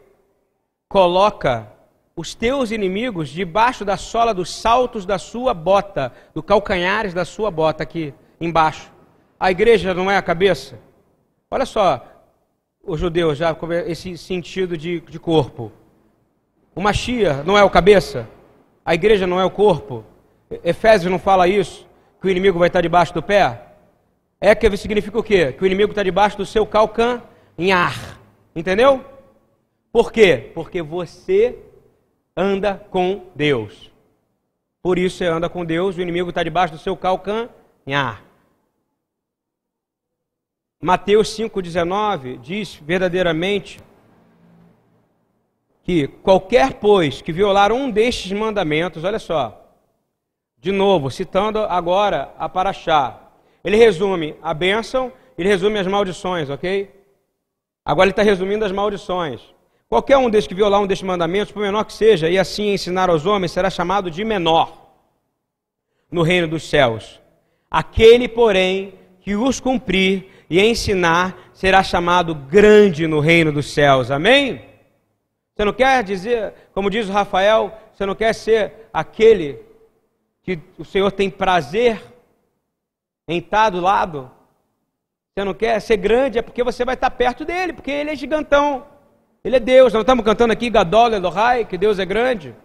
[0.89, 1.71] coloca
[2.15, 7.51] os teus inimigos debaixo da sola dos saltos da sua bota, do calcanhares da sua
[7.51, 8.91] bota aqui embaixo.
[9.39, 10.79] A igreja não é a cabeça?
[11.49, 12.03] Olha só,
[12.83, 15.71] os judeus já com esse sentido de, de corpo.
[16.75, 18.27] O Machia não é o cabeça?
[18.83, 20.03] A igreja não é o corpo?
[20.63, 21.87] Efésios não fala isso?
[22.19, 23.61] Que o inimigo vai estar debaixo do pé?
[24.41, 25.51] É que significa o quê?
[25.51, 28.19] Que o inimigo está debaixo do seu calcanhar.
[28.55, 29.05] Entendeu?
[29.91, 30.51] Por quê?
[30.53, 31.57] Porque você
[32.35, 33.91] anda com Deus.
[34.81, 38.23] Por isso você anda com Deus, o inimigo está debaixo do seu calcanhar.
[40.81, 43.81] Mateus 5,19 diz verdadeiramente
[45.83, 49.75] que qualquer, pois, que violar um destes mandamentos, olha só,
[50.57, 53.19] de novo, citando agora a Paraxá,
[53.63, 56.89] ele resume a bênção, ele resume as maldições, ok?
[57.83, 59.41] Agora ele está resumindo as maldições.
[59.89, 63.09] Qualquer um destes que violar um destes mandamentos, por menor que seja, e assim ensinar
[63.09, 64.93] aos homens, será chamado de menor
[66.11, 67.19] no reino dos céus.
[67.71, 74.11] Aquele, porém, que os cumprir e ensinar, será chamado grande no reino dos céus.
[74.11, 74.61] Amém?
[75.55, 79.59] Você não quer dizer, como diz o Rafael, você não quer ser aquele
[80.43, 81.99] que o Senhor tem prazer
[83.27, 84.29] em estar do lado?
[85.33, 88.15] Você não quer ser grande, é porque você vai estar perto dele, porque ele é
[88.15, 88.85] gigantão.
[89.49, 89.91] Ele é Deus.
[89.93, 92.55] Nós estamos cantando aqui Gadol Elohai, que Deus é grande.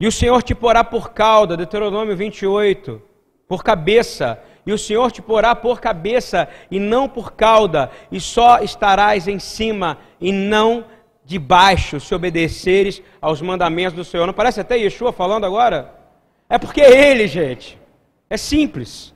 [0.00, 3.00] E o Senhor te porá por cauda, Deuteronômio 28,
[3.46, 4.42] por cabeça.
[4.66, 9.38] E o Senhor te porá por cabeça e não por cauda, e só estarás em
[9.38, 10.84] cima e não
[11.24, 14.26] debaixo, se obedeceres aos mandamentos do Senhor.
[14.26, 15.94] Não parece até Yeshua falando agora?
[16.48, 17.78] É porque é Ele, gente.
[18.28, 19.14] É simples.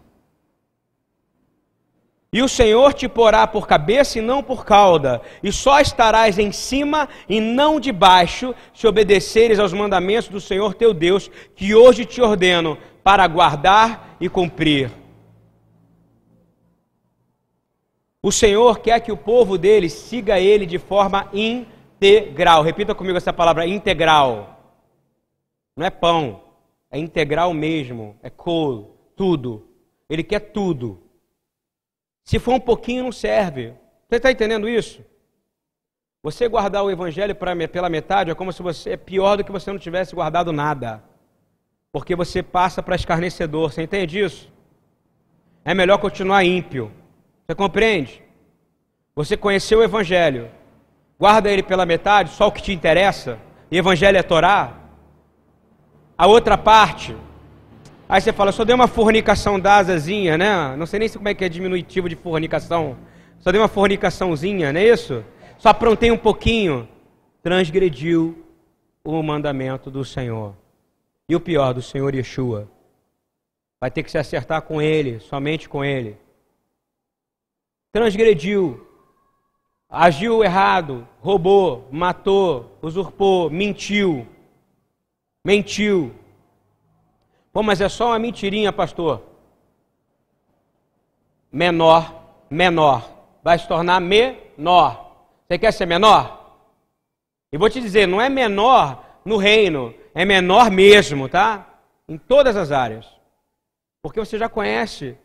[2.33, 6.53] E o Senhor te porá por cabeça e não por cauda, e só estarás em
[6.53, 12.21] cima e não debaixo, se obedeceres aos mandamentos do Senhor teu Deus, que hoje te
[12.21, 14.91] ordeno, para guardar e cumprir.
[18.21, 22.65] O Senhor quer que o povo dele siga ele de forma integral.
[22.65, 24.59] Repita comigo essa palavra: integral.
[25.77, 26.43] Não é pão,
[26.91, 29.69] é integral mesmo, é col, tudo.
[30.11, 31.06] Ele quer tudo.
[32.27, 33.73] Se for um pouquinho, não serve.
[34.07, 35.01] Você está entendendo isso?
[36.23, 39.53] Você guardar o evangelho pra, pela metade é como se você é pior do que
[39.53, 41.03] você não tivesse guardado nada.
[41.91, 43.73] Porque você passa para escarnecedor.
[43.73, 44.53] Você entende isso?
[45.65, 46.93] É melhor continuar ímpio.
[47.47, 48.23] Você compreende?
[49.15, 50.51] Você conheceu o evangelho,
[51.19, 53.39] guarda ele pela metade, só o que te interessa,
[53.71, 54.75] e evangelho é Torá.
[56.19, 57.17] A outra parte,
[58.09, 60.77] Aí você fala, só deu uma fornicação dasazinha, né?
[60.77, 62.97] Não sei nem como é que é diminutivo de fornicação.
[63.41, 65.25] Só deu uma fornicaçãozinha, não é isso?
[65.59, 66.89] Só aprontei um pouquinho.
[67.43, 68.45] Transgrediu
[69.05, 70.55] o mandamento do Senhor.
[71.29, 72.71] E o pior, do Senhor Yeshua.
[73.81, 76.17] Vai ter que se acertar com ele, somente com ele.
[77.93, 78.87] Transgrediu.
[79.89, 84.27] Agiu errado, roubou, matou, usurpou, mentiu.
[85.45, 86.15] Mentiu
[87.57, 89.23] Pô, mas é só uma mentirinha, pastor.
[91.51, 93.11] Menor, menor.
[93.43, 95.25] Vai se tornar menor.
[95.49, 96.55] Você quer ser menor?
[97.51, 101.67] E vou te dizer, não é menor no reino, é menor mesmo, tá?
[102.07, 103.07] Em todas as áreas.
[104.03, 105.17] Porque você já conhece.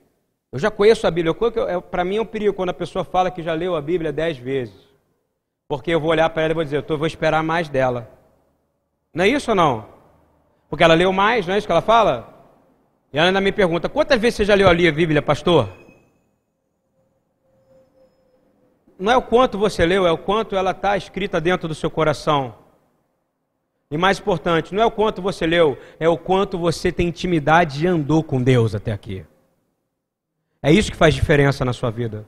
[0.53, 1.35] Eu já conheço a Bíblia.
[1.81, 4.37] Para mim é um perigo quando a pessoa fala que já leu a Bíblia dez
[4.37, 4.87] vezes.
[5.67, 8.09] Porque eu vou olhar para ela e vou dizer, eu vou esperar mais dela.
[9.13, 9.99] Não é isso ou não?
[10.71, 12.33] Porque ela leu mais, não é isso que ela fala?
[13.11, 15.69] E ela ainda me pergunta: quantas vezes você já leu ali a Bíblia, pastor?
[18.97, 21.91] Não é o quanto você leu, é o quanto ela está escrita dentro do seu
[21.91, 22.55] coração.
[23.89, 27.83] E mais importante, não é o quanto você leu, é o quanto você tem intimidade
[27.83, 29.25] e andou com Deus até aqui.
[30.63, 32.25] É isso que faz diferença na sua vida.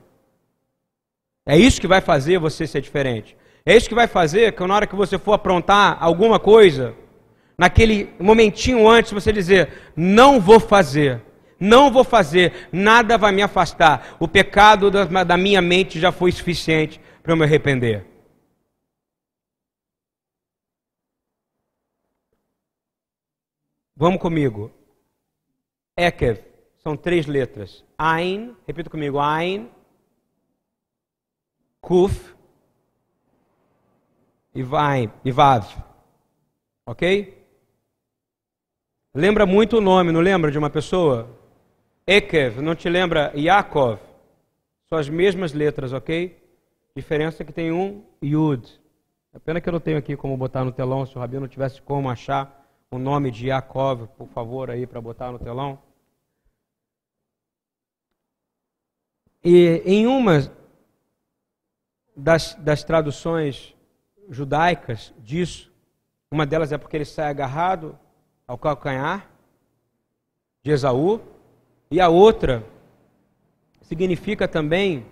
[1.46, 3.34] É isso que vai fazer você ser diferente.
[3.64, 6.94] É isso que vai fazer que na hora que você for aprontar alguma coisa,
[7.58, 11.22] naquele momentinho antes, você dizer: não vou fazer,
[11.58, 14.16] não vou fazer, nada vai me afastar.
[14.18, 18.04] O pecado da, minha mente já foi suficiente para eu me arrepender.
[23.96, 24.72] Vamos comigo.
[25.96, 26.40] Ekev,
[26.82, 27.84] são três letras.
[27.96, 29.70] Ain, repita comigo, Ain,
[31.80, 32.34] Kuf
[34.52, 35.64] e Vav.
[36.86, 37.43] Ok?
[39.16, 41.30] Lembra muito o nome, não lembra de uma pessoa?
[42.04, 44.00] Ekev, não te lembra Yaakov?
[44.88, 46.36] São as mesmas letras, ok?
[46.96, 48.68] Diferença é que tem um Yud.
[49.32, 51.80] É pena que eu não tenho aqui como botar no telão, se o Rabino tivesse
[51.80, 55.78] como achar o nome de Yaakov, por favor, aí para botar no telão.
[59.44, 60.52] E em uma
[62.16, 63.76] das, das traduções
[64.28, 65.72] judaicas disso,
[66.32, 67.96] uma delas é porque ele sai agarrado
[68.46, 69.28] ao calcanhar
[70.62, 71.20] de Esaú,
[71.90, 72.64] e a outra
[73.82, 75.06] significa também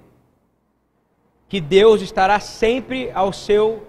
[1.49, 3.87] que Deus estará sempre ao seu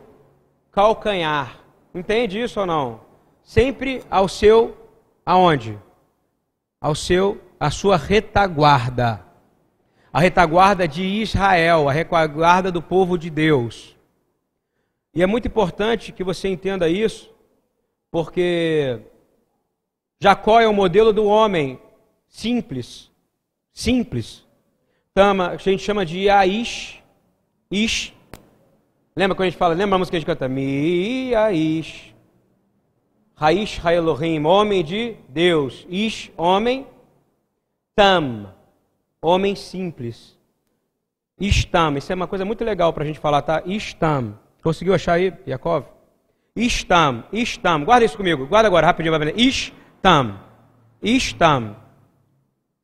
[0.71, 1.59] calcanhar.
[1.95, 3.01] Entende isso ou não?
[3.41, 4.77] Sempre ao seu
[5.25, 5.79] aonde?
[6.81, 9.25] Ao seu a sua retaguarda.
[10.11, 13.95] A retaguarda de Israel, a retaguarda do povo de Deus.
[15.15, 17.33] E é muito importante que você entenda isso,
[18.11, 18.99] porque
[20.23, 21.77] Jacó é o modelo do homem
[22.29, 23.11] simples,
[23.73, 24.45] simples.
[25.13, 27.03] Tama, a gente chama de Aish,
[27.69, 28.13] Ish.
[29.17, 30.47] Lembra quando a gente fala, lembra a música que a gente canta?
[30.47, 32.15] Mi Aish,
[33.35, 35.85] Raish Elohim, homem de Deus.
[35.89, 36.87] Ish, homem.
[37.93, 38.53] Tam,
[39.21, 40.39] homem simples.
[41.37, 43.61] Istam, isso é uma coisa muito legal para a gente falar, tá?
[43.65, 44.39] Istam.
[44.63, 45.83] Conseguiu achar aí, Yakov?
[46.55, 47.83] Istam, Istam.
[47.83, 48.47] Guarda isso comigo.
[48.47, 49.19] Guarda agora, rapidinho.
[49.19, 49.82] Vai Istam.
[51.01, 51.75] Istam.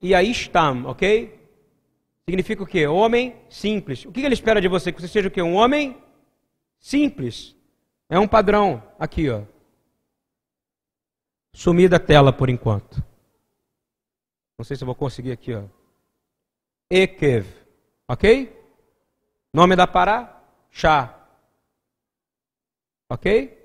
[0.01, 1.37] E a Istam, ok?
[2.27, 2.87] Significa o quê?
[2.87, 4.05] Homem simples.
[4.05, 4.91] O que ele espera de você?
[4.91, 5.41] Que você seja o quê?
[5.41, 6.01] Um homem
[6.79, 7.55] simples.
[8.07, 8.83] É um padrão.
[8.99, 9.43] Aqui, ó.
[11.53, 13.03] Sumir da tela por enquanto.
[14.57, 15.63] Não sei se eu vou conseguir aqui, ó.
[16.89, 17.47] Ekev.
[18.07, 18.55] Ok?
[19.53, 20.41] Nome da Pará?
[20.69, 21.27] Chá.
[23.09, 23.57] Ok?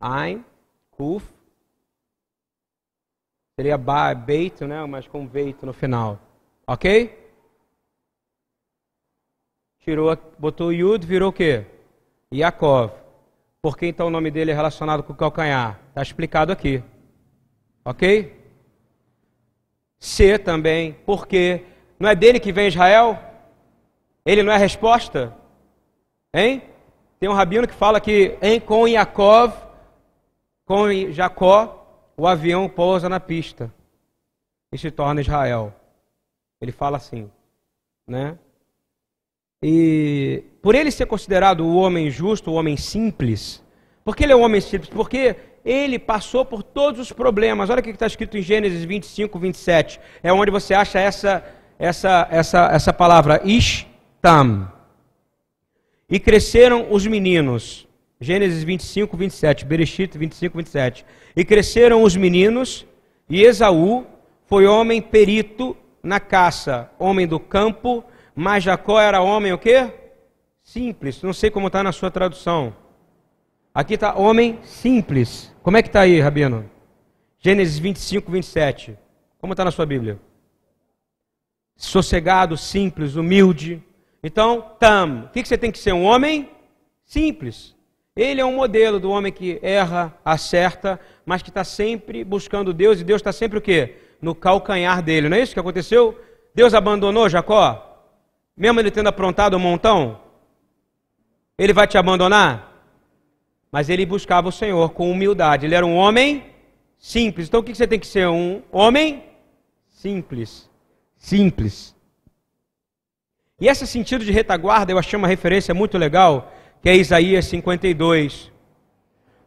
[0.00, 0.44] Ein,
[0.90, 1.34] Kuf.
[3.56, 4.84] Seria ba, beito, né?
[4.84, 6.18] Mas com veito no final.
[6.66, 7.22] Ok?
[9.80, 11.66] Tirou, botou Yud, virou o quê?
[12.32, 12.92] Yaakov.
[13.62, 15.78] Por que então o nome dele é relacionado com o calcanhar?
[15.88, 16.82] Está explicado aqui.
[17.84, 18.34] Ok?
[19.98, 21.64] C também, porque
[21.98, 23.18] não é dele que vem Israel?
[24.26, 25.34] Ele não é a resposta?
[26.32, 26.62] Hein?
[27.20, 29.54] Tem um rabino que fala que em, com Yaakov,
[30.64, 31.83] com Jacó,
[32.16, 33.72] o avião pousa na pista
[34.72, 35.74] e se torna Israel.
[36.60, 37.30] Ele fala assim,
[38.06, 38.38] né?
[39.62, 43.62] E por ele ser considerado o homem justo, o homem simples,
[44.04, 44.90] porque ele é um homem simples?
[44.90, 47.70] Porque ele passou por todos os problemas.
[47.70, 49.98] Olha o que está escrito em Gênesis 25, 27.
[50.22, 51.42] É onde você acha essa,
[51.78, 54.70] essa, essa, essa palavra, Ishtam.
[56.08, 57.88] E cresceram os meninos.
[58.20, 59.64] Gênesis 25, 27.
[59.64, 61.06] Bereshit 25, 27.
[61.36, 62.86] E cresceram os meninos,
[63.28, 64.06] e Esaú
[64.46, 68.04] foi homem perito na caça, homem do campo,
[68.34, 69.90] mas Jacó era homem o quê?
[70.62, 71.22] Simples.
[71.22, 72.74] Não sei como está na sua tradução.
[73.74, 75.52] Aqui está homem simples.
[75.62, 76.70] Como é que está aí, Rabino?
[77.38, 78.98] Gênesis 25, 27.
[79.38, 80.18] Como está na sua Bíblia?
[81.76, 83.82] Sossegado, simples, humilde.
[84.22, 85.24] Então, tam.
[85.24, 85.92] O que, que você tem que ser?
[85.92, 86.48] Um homem
[87.04, 87.74] simples.
[88.16, 93.00] Ele é um modelo do homem que erra, acerta, mas que está sempre buscando Deus,
[93.00, 93.96] e Deus está sempre o quê?
[94.20, 95.28] No calcanhar dele.
[95.28, 96.18] Não é isso que aconteceu?
[96.54, 97.90] Deus abandonou Jacó?
[98.56, 100.20] Mesmo ele tendo aprontado um montão?
[101.58, 102.72] Ele vai te abandonar?
[103.72, 105.66] Mas ele buscava o Senhor com humildade.
[105.66, 106.44] Ele era um homem
[106.98, 107.48] simples.
[107.48, 108.28] Então o que você tem que ser?
[108.28, 109.24] Um homem
[109.90, 110.70] simples.
[111.16, 111.94] Simples.
[113.60, 116.52] E esse sentido de retaguarda eu achei uma referência muito legal,
[116.82, 118.52] que é Isaías 52,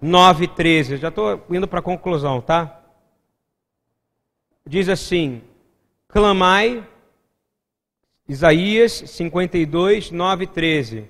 [0.02, 0.93] 9 e 13.
[0.93, 2.82] Eu já estou indo para a conclusão, tá?
[4.66, 5.41] Diz assim:
[6.08, 6.86] Clamai,
[8.28, 11.08] Isaías 52, 9 e 13.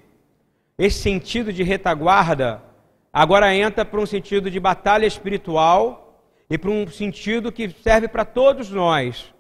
[0.78, 2.62] Esse sentido de retaguarda
[3.12, 8.24] agora entra para um sentido de batalha espiritual e para um sentido que serve para
[8.24, 9.34] todos nós.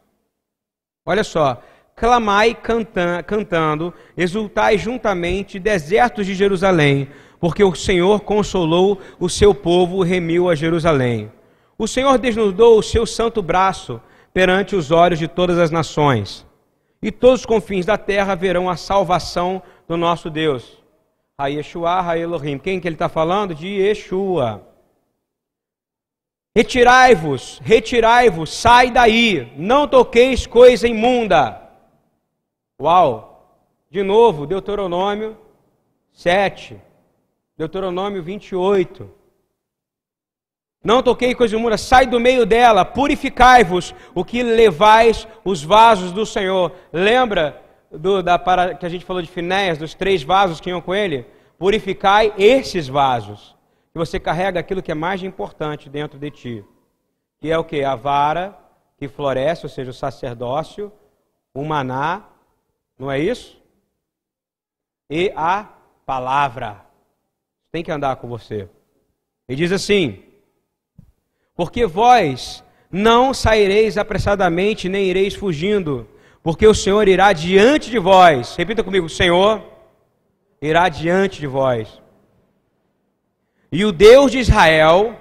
[1.06, 1.62] Olha só,
[1.96, 7.10] clamai cantan, cantando, exultai juntamente, desertos de Jerusalém,
[7.40, 11.32] porque o Senhor consolou o seu povo, remiu a Jerusalém.
[11.78, 14.02] O Senhor desnudou o seu santo braço
[14.34, 16.46] perante os olhos de todas as nações,
[17.02, 20.82] e todos os confins da terra verão a salvação do nosso Deus.
[21.38, 22.58] Ha Yeshua, Ha Elohim.
[22.58, 23.54] Quem que ele está falando?
[23.54, 24.68] De Yeshua.
[26.56, 31.62] Retirai-vos, retirai-vos, sai daí, não toqueis coisa imunda.
[32.82, 33.60] Uau!
[33.92, 35.38] De novo, Deuteronômio
[36.12, 36.82] 7,
[37.58, 39.10] Deuteronômio 28.
[40.84, 46.26] Não toquei coisa imunda, sai do meio dela, purificai-vos, o que levais os vasos do
[46.26, 46.72] Senhor.
[46.94, 50.80] Lembra do, da, para, que a gente falou de Finéias, dos três vasos que iam
[50.82, 51.26] com ele,
[51.58, 53.56] purificai esses vasos.
[53.92, 56.66] Que você carrega aquilo que é mais importante dentro de ti.
[57.40, 57.84] Que é o que?
[57.84, 58.58] A vara
[58.98, 60.92] que floresce, ou seja, o sacerdócio,
[61.54, 62.24] o maná,
[62.98, 63.62] não é isso?
[65.10, 65.70] E a
[66.06, 66.87] palavra.
[67.72, 68.70] Tem que andar com você.
[69.50, 70.24] E diz assim:
[71.56, 76.08] Porque vós não saireis apressadamente, nem ireis fugindo
[76.48, 78.56] porque o Senhor irá diante de vós.
[78.56, 79.62] Repita comigo: o Senhor
[80.62, 82.02] irá diante de vós.
[83.70, 85.20] E o Deus de Israel,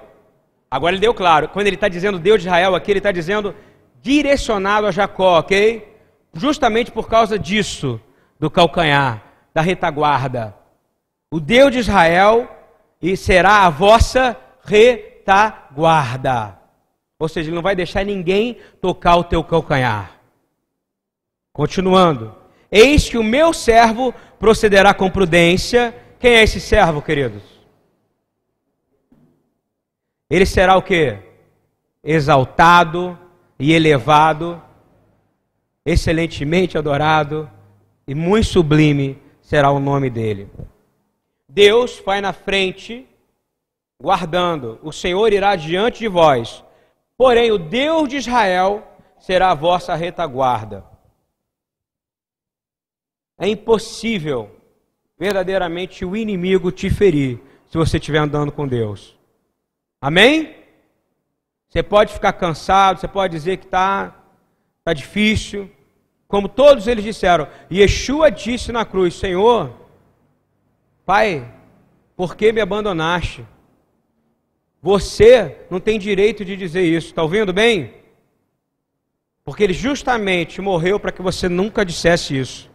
[0.71, 3.53] agora ele deu claro, quando ele está dizendo Deus de Israel aqui, ele está dizendo
[4.01, 5.97] direcionado a Jacó, ok?
[6.33, 7.99] Justamente por causa disso,
[8.39, 9.21] do calcanhar,
[9.53, 10.55] da retaguarda.
[11.29, 12.49] O Deus de Israel
[13.01, 16.57] e será a vossa retaguarda.
[17.19, 20.19] Ou seja, ele não vai deixar ninguém tocar o teu calcanhar.
[21.51, 22.35] Continuando.
[22.71, 25.95] Eis que o meu servo procederá com prudência.
[26.19, 27.43] Quem é esse servo, queridos?
[30.29, 31.17] Ele será o que?
[32.03, 33.17] Exaltado
[33.59, 34.61] e elevado,
[35.85, 37.49] excelentemente adorado
[38.07, 40.49] e muito sublime será o nome dele.
[41.49, 43.07] Deus vai na frente,
[44.01, 44.79] guardando.
[44.83, 46.63] O Senhor irá diante de vós.
[47.17, 48.87] Porém, o Deus de Israel
[49.19, 50.85] será a vossa retaguarda.
[53.39, 54.51] É impossível
[55.17, 59.17] verdadeiramente o inimigo te ferir se você estiver andando com Deus.
[60.01, 60.55] Amém?
[61.67, 64.15] Você pode ficar cansado, você pode dizer que está
[64.83, 65.69] tá difícil.
[66.27, 69.73] Como todos eles disseram, Yeshua disse na cruz: Senhor,
[71.07, 71.49] Pai,
[72.17, 73.45] por que me abandonaste?
[74.81, 77.93] Você não tem direito de dizer isso, está ouvindo bem?
[79.45, 82.69] Porque ele justamente morreu para que você nunca dissesse isso.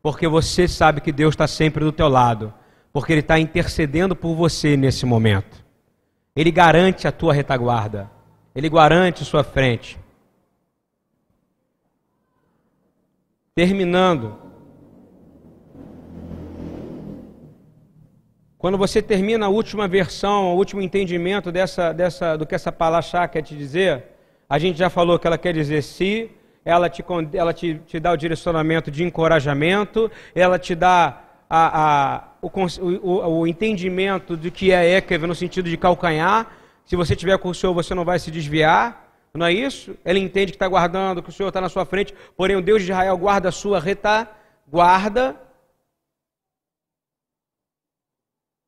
[0.00, 2.54] Porque você sabe que Deus está sempre do teu lado.
[2.92, 5.64] Porque Ele está intercedendo por você nesse momento.
[6.34, 8.10] Ele garante a tua retaguarda.
[8.54, 9.98] Ele garante sua frente.
[13.54, 14.41] Terminando.
[18.62, 23.26] Quando você termina a última versão, o último entendimento dessa, dessa, do que essa palavra
[23.26, 24.04] quer te dizer,
[24.48, 26.30] a gente já falou que ela quer dizer se,
[26.64, 32.24] ela te, ela te, te dá o direcionamento de encorajamento, ela te dá a, a,
[32.40, 32.48] o,
[33.02, 36.46] o, o, entendimento de que é Ekev no sentido de calcanhar.
[36.86, 39.12] Se você tiver com o Senhor, você não vai se desviar.
[39.34, 39.96] Não é isso?
[40.04, 42.82] Ele entende que está guardando, que o Senhor está na sua frente, porém o Deus
[42.82, 45.34] de Israel guarda a sua retaguarda.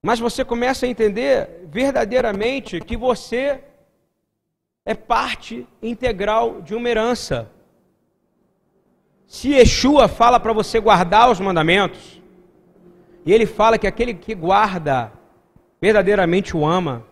[0.07, 3.65] Mas você começa a entender verdadeiramente que você
[4.85, 7.51] é parte integral de uma herança.
[9.27, 12.21] Se Yeshua fala para você guardar os mandamentos,
[13.25, 15.11] e ele fala que aquele que guarda
[15.81, 17.03] verdadeiramente o ama,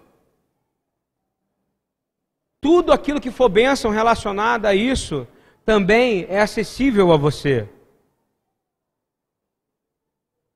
[2.61, 5.27] tudo aquilo que for bênção relacionada a isso
[5.65, 7.67] também é acessível a você.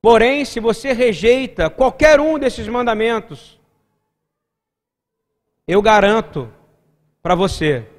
[0.08, 3.60] Porém, se você rejeita qualquer um desses mandamentos,
[5.66, 6.48] eu garanto
[7.20, 7.90] para você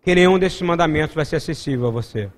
[0.00, 2.30] que nenhum desses mandamentos vai ser acessível a você.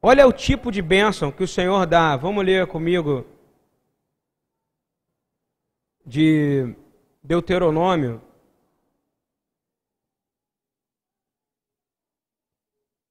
[0.00, 2.16] Olha o tipo de bênção que o Senhor dá.
[2.16, 3.26] Vamos ler comigo
[6.06, 6.76] de
[7.24, 8.22] Deuteronômio.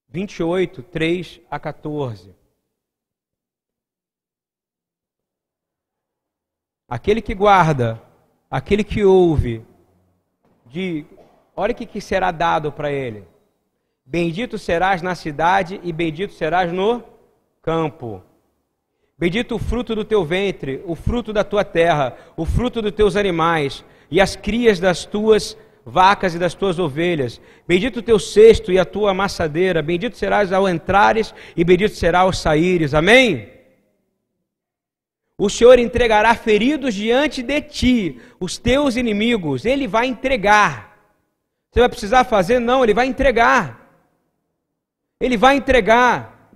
[0.08, 2.39] Vinte e oito, três a 14.
[6.90, 8.02] Aquele que guarda,
[8.50, 9.62] aquele que ouve,
[10.66, 11.06] de
[11.56, 13.24] olha o que, que será dado para ele.
[14.06, 17.04] Bendito serás na cidade e bendito serás no
[17.62, 18.24] campo.
[19.18, 23.16] Bendito o fruto do teu ventre, o fruto da tua terra, o fruto dos teus
[23.16, 27.40] animais e as crias das tuas vacas e das tuas ovelhas.
[27.68, 29.82] Bendito o teu cesto e a tua amassadeira.
[29.82, 32.94] Bendito serás ao entrares e bendito será ao saíres.
[32.94, 33.59] Amém?
[35.40, 39.66] O Senhor entregará feridos diante de ti, os teus inimigos.
[39.66, 41.00] Ele vai entregar.
[41.72, 42.60] Você vai precisar fazer?
[42.60, 43.90] Não, ele vai entregar.
[45.18, 46.52] Ele vai entregar.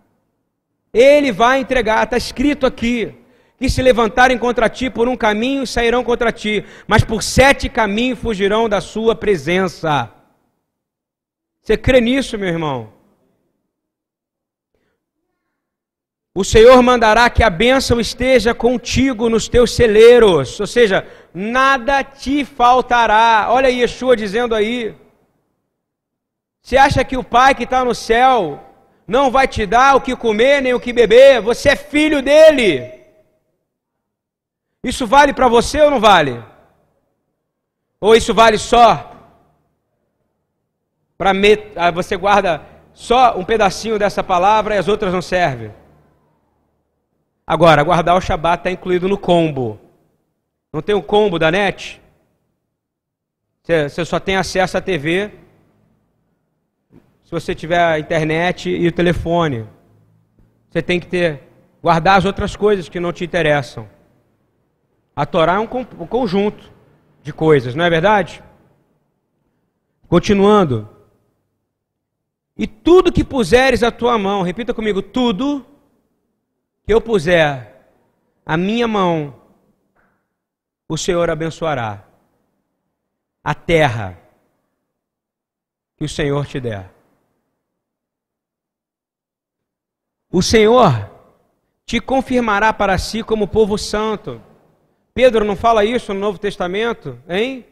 [0.94, 2.04] Ele vai entregar.
[2.04, 3.16] Está escrito aqui.
[3.58, 8.20] Que se levantarem contra ti por um caminho sairão contra ti, mas por sete caminhos
[8.20, 10.12] fugirão da sua presença.
[11.62, 12.93] Você crê nisso, meu irmão?
[16.36, 22.44] O Senhor mandará que a bênção esteja contigo nos teus celeiros, ou seja, nada te
[22.44, 23.48] faltará.
[23.50, 24.96] Olha Yeshua dizendo aí.
[26.60, 28.60] Você acha que o Pai que está no céu
[29.08, 31.40] não vai te dar o que comer nem o que beber?
[31.42, 32.92] Você é filho dele.
[34.84, 36.44] Isso vale para você ou não vale?
[38.02, 39.12] Ou isso vale só
[41.16, 41.72] para met...
[41.76, 45.83] Ah, você guarda só um pedacinho dessa palavra e as outras não servem?
[47.46, 49.80] Agora, guardar o Shabat está incluído no combo.
[50.72, 52.02] Não tem o combo da net?
[53.64, 55.32] Você só tem acesso à TV
[57.24, 59.68] se você tiver a internet e o telefone.
[60.70, 61.44] Você tem que ter
[61.82, 63.90] guardar as outras coisas que não te interessam.
[65.16, 66.72] A Torá é um, um conjunto
[67.22, 68.44] de coisas, não é verdade?
[70.08, 70.90] Continuando.
[72.58, 75.66] E tudo que puseres a tua mão, repita comigo, tudo
[76.86, 77.86] que eu puser
[78.46, 79.42] a minha mão,
[80.88, 82.06] o Senhor abençoará
[83.44, 84.20] a terra
[85.98, 86.92] que o Senhor te der.
[90.32, 91.10] O Senhor
[91.86, 94.42] te confirmará para si como povo santo,
[95.14, 97.66] Pedro não fala isso no Novo Testamento, hein?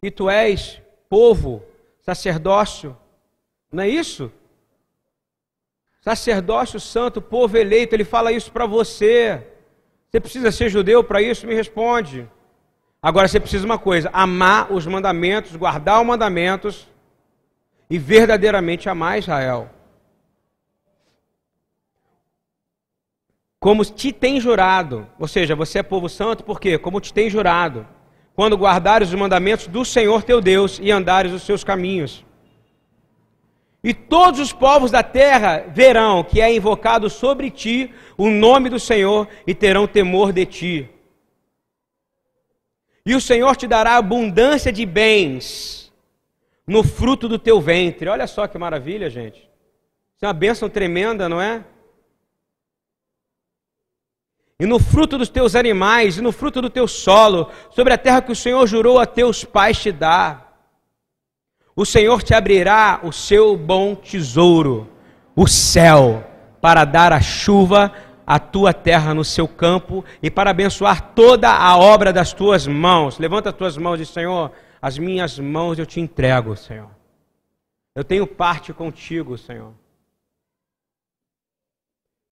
[0.00, 1.62] Que tu és povo,
[2.00, 2.96] sacerdócio.
[3.70, 4.32] Não é isso?
[6.06, 9.44] Sacerdócio santo, povo eleito, ele fala isso para você.
[10.08, 11.48] Você precisa ser judeu para isso?
[11.48, 12.28] Me responde.
[13.02, 16.86] Agora você precisa uma coisa: amar os mandamentos, guardar os mandamentos
[17.90, 19.68] e verdadeiramente amar Israel.
[23.58, 26.78] Como te tem jurado, ou seja, você é povo santo, por quê?
[26.78, 27.84] Como te tem jurado,
[28.32, 32.24] quando guardares os mandamentos do Senhor teu Deus e andares os seus caminhos.
[33.86, 38.80] E todos os povos da terra verão que é invocado sobre ti o nome do
[38.80, 40.90] Senhor e terão temor de ti.
[43.06, 45.92] E o Senhor te dará abundância de bens
[46.66, 48.08] no fruto do teu ventre.
[48.08, 49.48] Olha só que maravilha, gente.
[50.16, 51.64] Isso é uma bênção tremenda, não é?
[54.58, 58.20] E no fruto dos teus animais, e no fruto do teu solo, sobre a terra
[58.20, 60.45] que o Senhor jurou a teus pais te dar.
[61.76, 64.88] O Senhor te abrirá o seu bom tesouro,
[65.36, 66.24] o céu,
[66.58, 67.92] para dar a chuva
[68.26, 73.18] a tua terra no seu campo e para abençoar toda a obra das tuas mãos.
[73.18, 74.50] Levanta as tuas mãos e Senhor,
[74.82, 76.90] as minhas mãos eu te entrego, Senhor.
[77.94, 79.72] Eu tenho parte contigo, Senhor.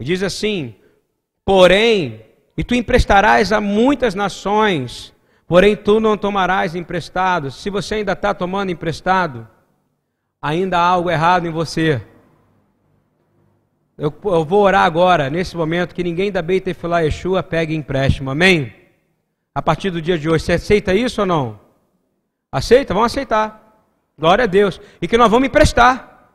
[0.01, 0.75] E diz assim:
[1.45, 2.25] Porém,
[2.57, 5.14] e tu emprestarás a muitas nações,
[5.55, 7.49] porém tu não tomarás emprestado.
[7.49, 9.47] Se você ainda está tomando emprestado,
[10.43, 12.03] ainda há algo errado em você.
[13.97, 18.33] Eu, eu, vou orar agora, nesse momento, que ninguém da Beit Efilá Yeshua pegue empréstimo,
[18.33, 18.75] amém?
[19.55, 21.61] A partir do dia de hoje, você aceita isso ou não?
[22.51, 22.93] Aceita?
[22.93, 23.87] Vamos aceitar.
[24.19, 24.81] Glória a Deus.
[25.01, 26.33] E que nós vamos emprestar.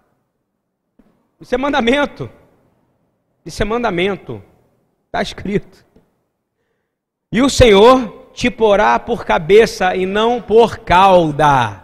[1.41, 2.29] Isso é mandamento.
[3.45, 4.41] Isso é mandamento.
[5.07, 5.85] Está escrito.
[7.29, 11.83] E o Senhor te porá por cabeça e não por cauda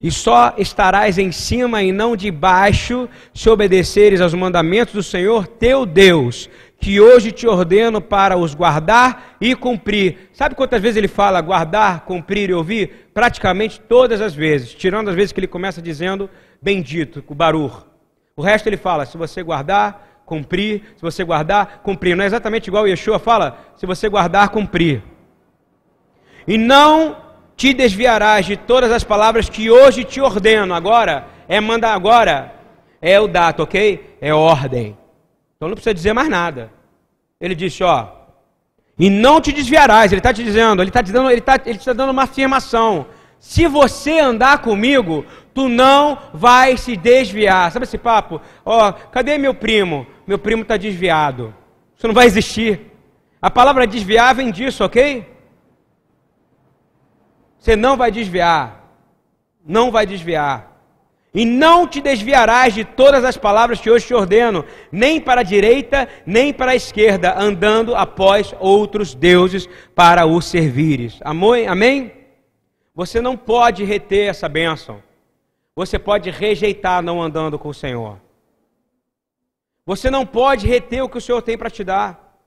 [0.00, 5.84] e só estarás em cima e não debaixo, se obedeceres aos mandamentos do Senhor teu
[5.84, 10.30] Deus, que hoje te ordeno para os guardar e cumprir.
[10.32, 13.10] Sabe quantas vezes ele fala guardar, cumprir e ouvir?
[13.12, 16.30] Praticamente todas as vezes, tirando as vezes que ele começa dizendo
[16.62, 17.84] bendito, o barur.
[18.36, 22.14] O resto ele fala, se você guardar, cumprir, se você guardar, cumprir.
[22.14, 25.02] Não é exatamente igual Yeshua fala, se você guardar, cumprir.
[26.46, 27.16] E não
[27.56, 30.74] te desviarás de todas as palavras que hoje te ordeno.
[30.74, 32.54] Agora, é mandar agora,
[33.00, 34.16] é o dato, ok?
[34.20, 34.96] É ordem.
[35.56, 36.70] Então não precisa dizer mais nada.
[37.40, 38.08] Ele disse, ó,
[38.98, 40.12] e não te desviarás.
[40.12, 43.06] Ele está te dizendo, ele está dizendo, ele está ele tá dando uma afirmação.
[43.40, 45.24] Se você andar comigo,
[45.54, 47.70] tu não vai se desviar.
[47.70, 48.40] Sabe esse papo?
[48.64, 50.06] Ó, cadê meu primo?
[50.28, 51.54] Meu primo está desviado.
[51.96, 52.92] Isso não vai existir.
[53.40, 55.26] A palavra desviar vem disso, ok?
[57.58, 58.92] Você não vai desviar.
[59.64, 60.82] Não vai desviar.
[61.32, 65.44] E não te desviarás de todas as palavras que hoje te ordeno, nem para a
[65.44, 71.20] direita, nem para a esquerda, andando após outros deuses para os servires.
[71.22, 72.12] Amém?
[72.94, 75.02] Você não pode reter essa bênção.
[75.74, 78.27] Você pode rejeitar não andando com o Senhor.
[79.88, 82.38] Você não pode reter o que o Senhor tem para te dar.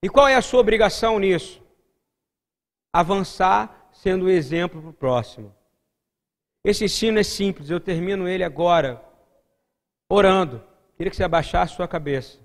[0.00, 1.60] E qual é a sua obrigação nisso?
[2.92, 5.52] Avançar sendo um exemplo para o próximo.
[6.62, 9.04] Esse ensino é simples, eu termino ele agora,
[10.08, 10.62] orando.
[10.96, 12.38] Queria que você abaixasse sua cabeça,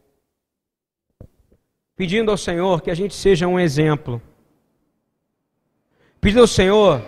[1.95, 4.19] pedindo ao Senhor que a gente seja um exemplo.
[6.19, 7.03] Pedindo ao Senhor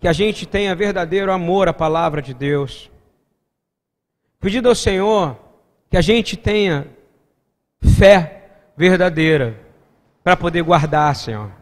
[0.00, 2.90] que a gente tenha verdadeiro amor à palavra de Deus.
[4.40, 5.43] Pedindo ao Senhor
[5.94, 6.88] que a gente tenha
[7.80, 8.42] fé
[8.76, 9.60] verdadeira
[10.24, 11.52] para poder guardar, Senhor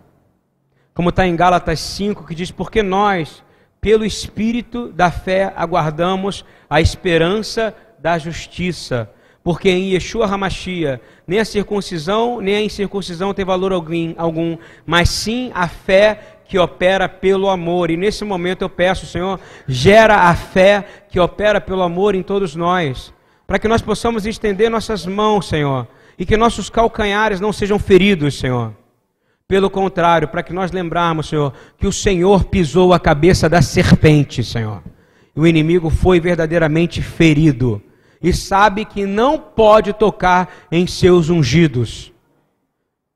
[0.94, 3.42] como está em Gálatas 5, que diz: Porque nós,
[3.78, 9.10] pelo Espírito da fé, aguardamos a esperança da justiça.
[9.44, 14.56] Porque em Yeshua Hamashia, nem a circuncisão, nem a incircuncisão tem valor algum,
[14.86, 17.90] mas sim a fé que opera pelo amor.
[17.90, 22.54] E nesse momento eu peço, Senhor, gera a fé que opera pelo amor em todos
[22.54, 23.12] nós,
[23.52, 25.86] para que nós possamos estender nossas mãos, Senhor,
[26.18, 28.72] e que nossos calcanhares não sejam feridos, Senhor
[29.46, 34.42] pelo contrário, para que nós lembrarmos, Senhor, que o Senhor pisou a cabeça da serpente,
[34.42, 34.82] Senhor.
[35.36, 37.82] E o inimigo foi verdadeiramente ferido.
[38.22, 42.10] E sabe que não pode tocar em seus ungidos.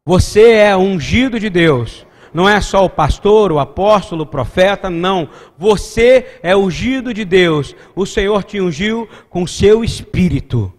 [0.05, 2.06] Você é ungido de Deus.
[2.37, 5.27] Não é só o pastor, o apóstolo, o profeta, não.
[5.57, 7.75] Você é ungido de Deus.
[7.95, 10.71] O Senhor te ungiu com seu espírito.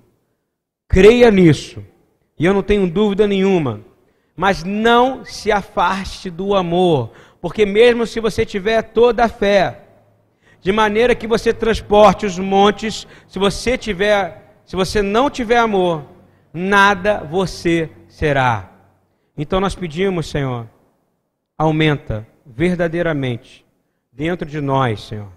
[0.88, 1.84] Creia nisso.
[2.38, 3.82] E eu não tenho dúvida nenhuma.
[4.36, 7.10] Mas não se afaste do amor,
[7.42, 9.82] porque mesmo se você tiver toda a fé,
[10.62, 16.06] de maneira que você transporte os montes, se você tiver, se você não tiver amor,
[16.54, 18.72] nada você será.
[19.36, 20.68] Então nós pedimos, Senhor,
[21.58, 23.66] aumenta verdadeiramente
[24.12, 25.32] dentro de nós, Senhor,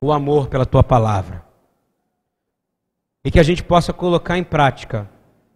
[0.00, 1.44] o amor pela tua palavra.
[3.24, 5.08] E que a gente possa colocar em prática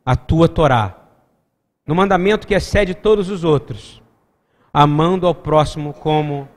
[0.04, 0.96] a tua Torá,
[1.86, 4.02] no mandamento que excede todos os outros,
[4.72, 6.48] amando ao próximo como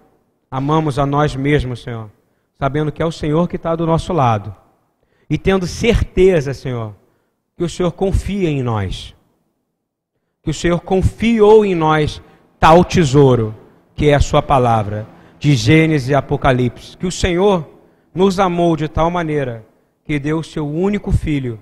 [0.49, 2.09] amamos a nós mesmos, Senhor,
[2.57, 4.55] sabendo que é o Senhor que está do nosso lado
[5.30, 6.93] e tendo certeza, Senhor,
[7.55, 9.16] que o Senhor confia em nós,
[10.43, 12.22] que o Senhor confiou em nós
[12.62, 13.55] tal tesouro
[13.95, 15.07] que é a Sua palavra,
[15.39, 17.68] de Gênesis e Apocalipse, que o Senhor
[18.14, 19.66] nos amou de tal maneira
[20.05, 21.62] que deu o seu único filho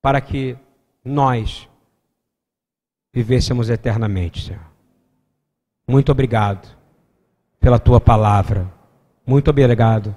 [0.00, 0.56] para que
[1.04, 1.68] nós
[3.12, 4.62] vivêssemos eternamente, Senhor.
[5.88, 6.68] Muito obrigado
[7.58, 8.72] pela tua palavra.
[9.26, 10.14] Muito obrigado.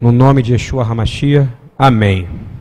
[0.00, 1.52] No nome de Yeshua Hamashia.
[1.78, 2.51] Amém.